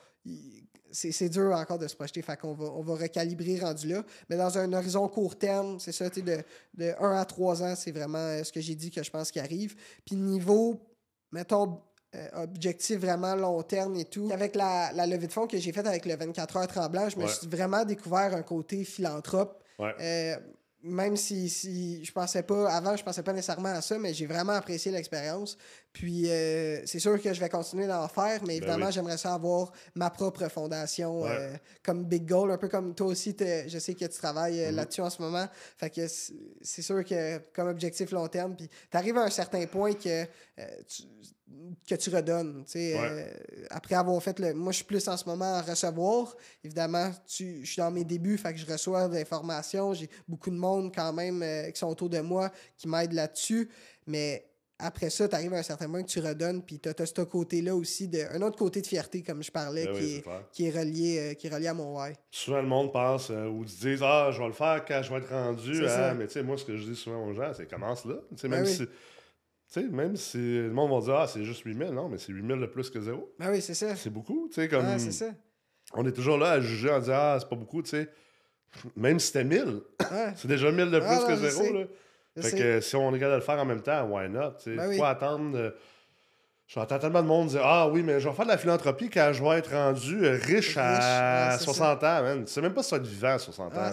[0.92, 2.22] c'est dur encore de se projeter.
[2.22, 4.04] Fait qu'on va, on va recalibrer rendu là.
[4.28, 6.38] Mais dans un horizon court terme, c'est ça, de,
[6.74, 9.30] de 1 à 3 ans, c'est vraiment euh, ce que j'ai dit que je pense
[9.30, 9.74] qui arrive.
[10.04, 10.80] Puis niveau,
[11.32, 11.80] mettons,
[12.34, 14.28] objectif vraiment long terme et tout.
[14.32, 17.16] Avec la, la levée de fonds que j'ai faite avec le 24 heures tremblant, je
[17.16, 19.64] me suis vraiment découvert un côté philanthrope
[20.82, 24.26] même si, si je pensais pas, avant, je pensais pas nécessairement à ça, mais j'ai
[24.26, 25.56] vraiment apprécié l'expérience.
[25.92, 29.34] Puis euh, c'est sûr que je vais continuer d'en faire, mais ben évidemment, j'aimerais ça
[29.34, 31.52] avoir ma propre fondation euh,
[31.82, 34.74] comme Big Goal, un peu comme toi aussi, je sais que tu travailles euh, mm-hmm.
[34.74, 35.46] là-dessus en ce moment.
[35.76, 39.66] Fait que c'est sûr que comme objectif long terme, puis tu arrives à un certain
[39.66, 40.24] point que
[40.88, 41.02] tu,
[41.86, 42.64] que tu redonnes.
[43.68, 44.54] après avoir fait le.
[44.54, 46.34] Moi, je suis plus en ce moment à recevoir.
[46.64, 49.92] Évidemment, tu, je suis dans mes débuts, fait que je reçois des informations.
[49.92, 53.68] J'ai beaucoup de monde quand même qui sont autour de moi qui m'aident là-dessus.
[54.06, 54.51] Mais
[54.82, 57.22] après ça, tu arrives à un certain moment que tu redonnes, puis tu as, ce
[57.22, 60.66] côté-là aussi, de, un autre côté de fierté, comme je parlais, ben qui, est, qui,
[60.66, 62.12] est, relié, euh, qui est relié à mon why.
[62.30, 65.10] Souvent, le monde pense euh, ou se disent Ah, je vais le faire quand je
[65.10, 65.86] vais être rendu.
[65.86, 68.16] Ah, mais tu sais, moi, ce que je dis souvent aux gens, c'est commence là.
[68.42, 68.88] Ben même, si,
[69.90, 72.66] même si le monde va dire Ah, c'est juste 8000, non, mais c'est 8000 de
[72.66, 73.32] plus que zéro.
[73.38, 73.94] Ben oui, c'est ça.
[73.94, 74.50] C'est beaucoup.
[74.68, 75.30] Comme, ah, c'est ça.
[75.94, 78.08] On est toujours là à juger en disant Ah, c'est pas beaucoup, tu sais.
[78.96, 79.80] Même si c'était 1000,
[80.36, 81.72] c'est déjà 1000 de plus que zéro.
[81.72, 81.84] Là.
[82.40, 84.52] Fait que si on est capable de le faire en même temps, why not?
[84.62, 85.56] Tu ben Pourquoi attendre.
[85.56, 85.70] Euh,
[86.66, 89.32] j'entends tellement de monde dire Ah oui, mais je vais faire de la philanthropie quand
[89.32, 92.44] je vais être rendu riche à 60 ans, man.
[92.44, 93.90] Tu sais même pas si tu vas être vivant à 60 ans.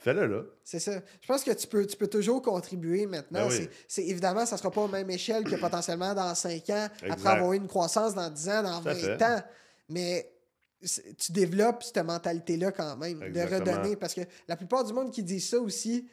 [0.00, 0.42] Fais-le là.
[0.62, 0.92] C'est ça.
[1.20, 3.48] Je pense que tu peux, tu peux toujours contribuer maintenant.
[3.48, 6.88] Ben c'est, évidemment, ça ne sera pas la même échelle que potentiellement dans 5 ans,
[7.10, 9.42] après avoir eu une croissance dans 10 ans, dans 20 ans.
[9.88, 10.30] Mais
[11.18, 13.96] tu développes cette mentalité-là quand même, de redonner.
[13.96, 16.08] Parce que la plupart du monde qui dit ça aussi,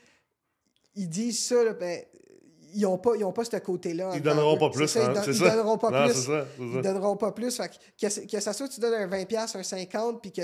[0.95, 2.01] ils disent ça, ben,
[2.75, 4.11] ils n'ont pas, ils pas ce côté-là.
[4.15, 4.97] Ils donneront pas plus.
[4.97, 6.13] Hein, ils, donneront pas plus.
[6.13, 7.57] Ça, ils donneront pas plus.
[7.57, 10.41] que, que, ça soit tu donnes un 20$, un 50$, puis que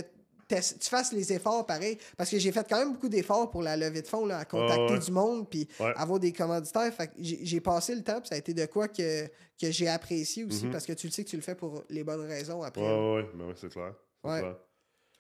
[0.48, 1.98] tu fasses les efforts pareil.
[2.18, 4.46] Parce que j'ai fait quand même beaucoup d'efforts pour la levée de fonds, là, à
[4.46, 6.94] contacter du monde, puis avoir des commanditaires.
[6.94, 10.46] Fait j'ai passé le temps, puis ça a été de quoi que, que j'ai apprécié
[10.46, 10.72] aussi, mm-hmm.
[10.72, 12.82] parce que tu le sais que tu le fais pour les bonnes raisons après.
[12.82, 13.94] Oui, oui, ouais, c'est clair.
[14.24, 14.56] Clair.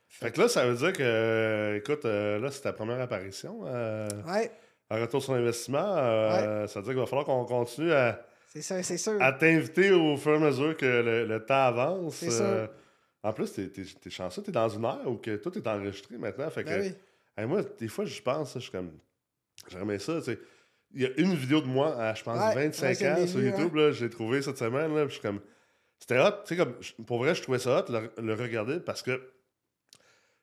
[0.08, 3.62] Fait que là, ça veut dire que, écoute, euh, là, c'est ta première apparition.
[3.66, 4.52] Euh, ouais
[4.92, 8.22] un retour sur investissement, euh, ça veut dire qu'il va falloir qu'on continue à,
[8.98, 12.24] sûr, à t'inviter au fur et à mesure que le, temps avance.
[12.30, 12.68] Euh,
[13.24, 16.18] en plus, t'es, es, es chanceux, t'es dans une heure où que tout est enregistré
[16.18, 16.50] maintenant.
[16.50, 16.94] Fait ben
[17.38, 18.92] que, moi, des fois, je pense, je suis comme.
[19.70, 20.40] J'aimerais ça, tu sais.
[20.94, 23.94] Il y a une vidéo de moi à, je pense, 25 ans sur YouTube, là,
[23.94, 25.40] j'ai trouvé cette semaine, là, je suis comme.
[26.00, 26.76] C'était hot, tu sais, comme.
[27.06, 29.22] Pour vrai, je trouvais ça hot, le, le regarder, parce que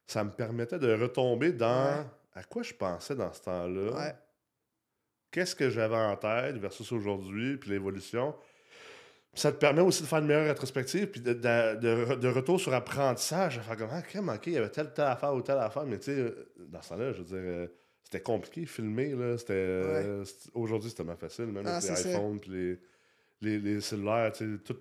[0.06, 2.06] ça me permettait de retomber dans.
[2.34, 4.14] À quoi je pensais dans ce temps-là?
[5.30, 8.34] Qu'est-ce que j'avais en tête versus aujourd'hui, puis l'évolution.
[9.34, 13.58] Ça te permet aussi de faire une meilleure rétrospective, puis de, de, retour sur apprentissage,
[13.58, 15.98] à faire comme, ah, manqué, il y avait telle, telle affaire ou telle affaire, mais
[15.98, 17.66] tu sais, dans ce temps-là, je veux dire, euh,
[18.02, 19.52] c'était compliqué, filmer, là, c'était...
[19.52, 20.24] Euh,
[20.54, 22.78] aujourd'hui, c'était tellement facile, même avec ah, les iPhones, puis les,
[23.40, 24.78] les, les, cellulaires, tu sais, tout,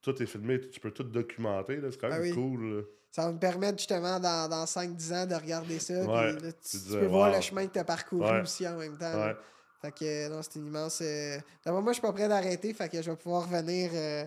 [0.00, 3.38] tout est filmé, tu peux tout documenter, c'est quand ah même cool, ça va me
[3.38, 5.94] permettre justement dans, dans 5-10 ans de regarder ça.
[6.02, 9.34] tu, peux voir le chemin que tu as parcouru aussi en même temps.
[9.82, 11.02] Fait que non, c'est une immense.
[11.04, 11.38] Euh...
[11.66, 13.90] moi, je suis pas prêt d'arrêter, fait que je vais pouvoir revenir.
[13.92, 14.24] Euh,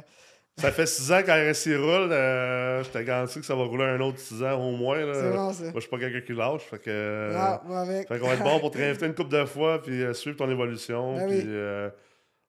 [0.57, 2.11] ça fait six ans qu'RSI roule.
[2.11, 4.97] Euh, je t'ai garanti que ça va rouler un autre six ans au moins.
[4.97, 5.63] C'est bon, ça.
[5.63, 6.63] Moi, je suis pas quelqu'un qui lâche.
[6.63, 7.31] Fait que.
[7.33, 8.05] Ah, moi avec.
[8.09, 10.35] Fait qu'on va être bon pour te réinviter une couple de fois puis euh, suivre
[10.35, 11.15] ton évolution.
[11.15, 11.47] Ben puis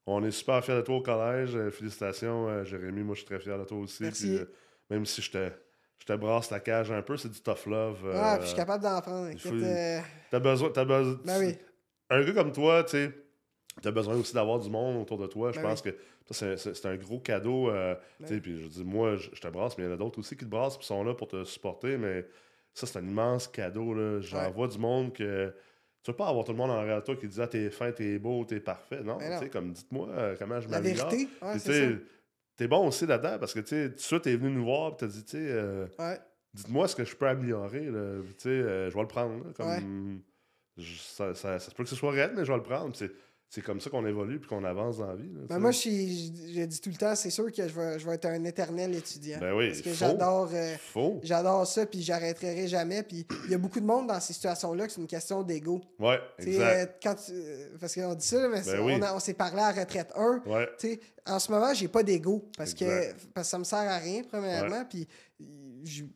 [0.09, 1.57] on est super fiers de toi au collège.
[1.70, 3.02] félicitations, Jérémy.
[3.02, 4.02] Moi, je suis très fier de toi aussi.
[4.02, 4.40] Merci.
[4.90, 5.50] même si je te.
[5.98, 7.98] Je te brasse la cage un peu, c'est du tough love.
[8.14, 9.30] Ah, puis je suis capable d'en prendre.
[10.30, 10.70] T'as besoin.
[10.76, 11.18] As besoin...
[11.24, 11.57] Ben oui
[12.11, 13.12] un gars comme toi, tu sais,
[13.82, 15.52] tu as besoin aussi d'avoir du monde autour de toi.
[15.52, 15.90] Je ben pense que
[16.30, 17.70] c'est un gros cadeau.
[17.70, 20.18] Euh, ben puis je dis, moi, je, te brasse, mais il y en a d'autres
[20.18, 21.98] aussi qui te brassent et sont là pour te supporter.
[21.98, 22.26] Mais
[22.72, 24.20] ça, c'est un immense cadeau.
[24.20, 25.52] J'en vois du monde que.
[26.02, 27.90] Tu veux pas avoir tout le monde en de toi qui dit Ah, t'es fin,
[27.90, 29.02] t'es beau, t'es parfait.
[29.02, 31.11] Non, ben tu sais, comme dites-moi euh, comment je m'améliore.
[31.11, 31.98] La vérité,
[32.57, 34.96] T'es bon aussi là-dedans parce que tu sais, tout de es venu nous voir et
[34.96, 35.86] t'as dit, tu sais, euh,
[36.54, 37.86] dites-moi ce que je peux améliorer.
[37.86, 39.52] Tu sais, je vais le prendre.
[39.52, 40.22] comme,
[40.78, 42.94] ça, ça, ça, se peut que ce soit raide, mais je vais le prendre.
[43.48, 45.30] C'est comme ça qu'on évolue puis qu'on avance dans la vie.
[45.48, 48.26] ben moi, je dis tout le temps, c'est sûr que je vais, je vais, être
[48.26, 49.38] un éternel étudiant.
[49.40, 50.74] Ben oui, parce que j'adore euh,
[51.22, 53.02] j'adore ça, puis j'arrêterai jamais.
[53.04, 55.80] Puis il y a beaucoup de monde dans ces situations-là que c'est une question d'ego.
[55.98, 57.00] Ouais, exact.
[57.02, 57.14] quand
[57.80, 60.42] parce qu'on dit ça, mais ben on, s'est parlé à retraite 1.
[60.44, 60.68] Ouais.
[61.26, 64.22] En ce moment, j'ai pas d'ego parce que, parce que ça me sert à rien,
[64.22, 64.84] premièrement.
[64.84, 65.08] Puis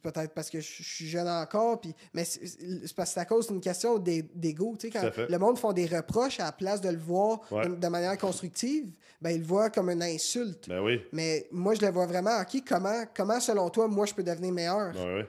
[0.02, 3.48] peut-être parce que je suis jeune encore, puis, mais c'est parce que c'est à cause
[3.48, 4.76] d'une question d'ego.
[4.92, 8.90] Quand le monde font des reproches à la place de le voir de, manière constructive,
[9.20, 10.68] ben, ils le voient comme une insulte.
[10.68, 11.00] Ben oui.
[11.12, 14.52] Mais moi, je le vois vraiment, OK, comment, comment selon toi, moi, je peux devenir
[14.52, 14.92] meilleur?
[14.92, 15.26] Ben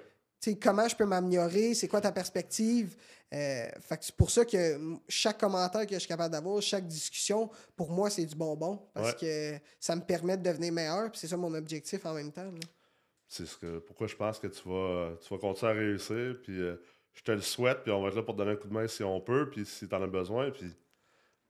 [0.61, 1.73] comment je peux m'améliorer?
[1.73, 2.95] C'est quoi ta perspective?
[3.33, 3.69] Euh,
[4.01, 8.09] c'est pour ça que chaque commentaire que je suis capable d'avoir, chaque discussion, pour moi,
[8.09, 8.79] c'est du bonbon.
[8.93, 11.09] Parce que ça me permet de devenir meilleur.
[11.13, 12.51] c'est ça mon objectif en même temps.
[13.27, 16.35] C'est ce que, pourquoi je pense que tu vas, tu vas continuer à réussir.
[16.43, 16.75] Puis, euh,
[17.13, 18.73] je te le souhaite, puis on va être là pour te donner un coup de
[18.73, 20.51] main si on peut, puis si tu en as besoin.
[20.51, 20.73] Puis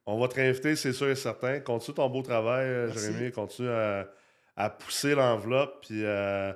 [0.05, 1.59] on va te réinviter, c'est sûr et certain.
[1.59, 3.31] Continue ton beau travail, euh, Jérémy.
[3.31, 6.55] Continue à, pousser l'enveloppe, puis à,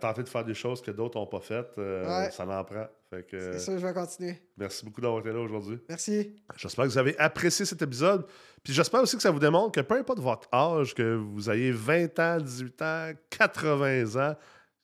[0.00, 1.78] tenter de faire des choses que d'autres n'ont pas faites.
[1.78, 2.88] Euh, ça n'en prend.
[3.10, 4.42] C'est ça, je vais continuer.
[4.56, 5.78] Merci beaucoup d'avoir été là aujourd'hui.
[5.88, 6.36] Merci.
[6.56, 8.26] J'espère que vous avez apprécié cet épisode.
[8.62, 11.70] Puis j'espère aussi que ça vous démontre que peu importe votre âge, que vous ayez
[11.72, 14.36] 20 ans, 18 ans, 80 ans,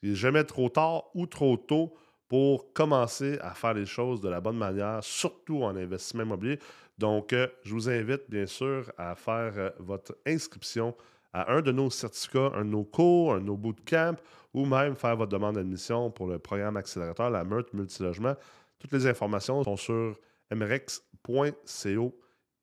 [0.02, 1.94] il n'est jamais trop tard ou trop tôt
[2.28, 6.58] pour commencer à faire les choses de la bonne manière, surtout en investissement immobilier.
[6.98, 10.94] Donc, euh, je vous invite bien sûr à faire euh, votre inscription
[11.34, 14.16] à un de nos certificats, un de nos cours, un de nos bootcamps,
[14.54, 18.34] ou même faire votre demande d'admission pour le programme accélérateur, la Meurthe Multilogement.
[18.78, 20.16] Toutes les informations sont sur
[20.54, 22.18] mrex.co.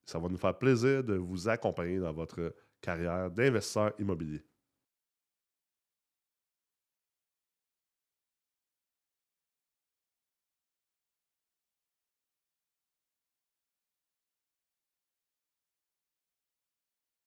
[0.06, 4.42] Ça va nous faire plaisir de vous accompagner dans votre carrière d'investisseur immobilier.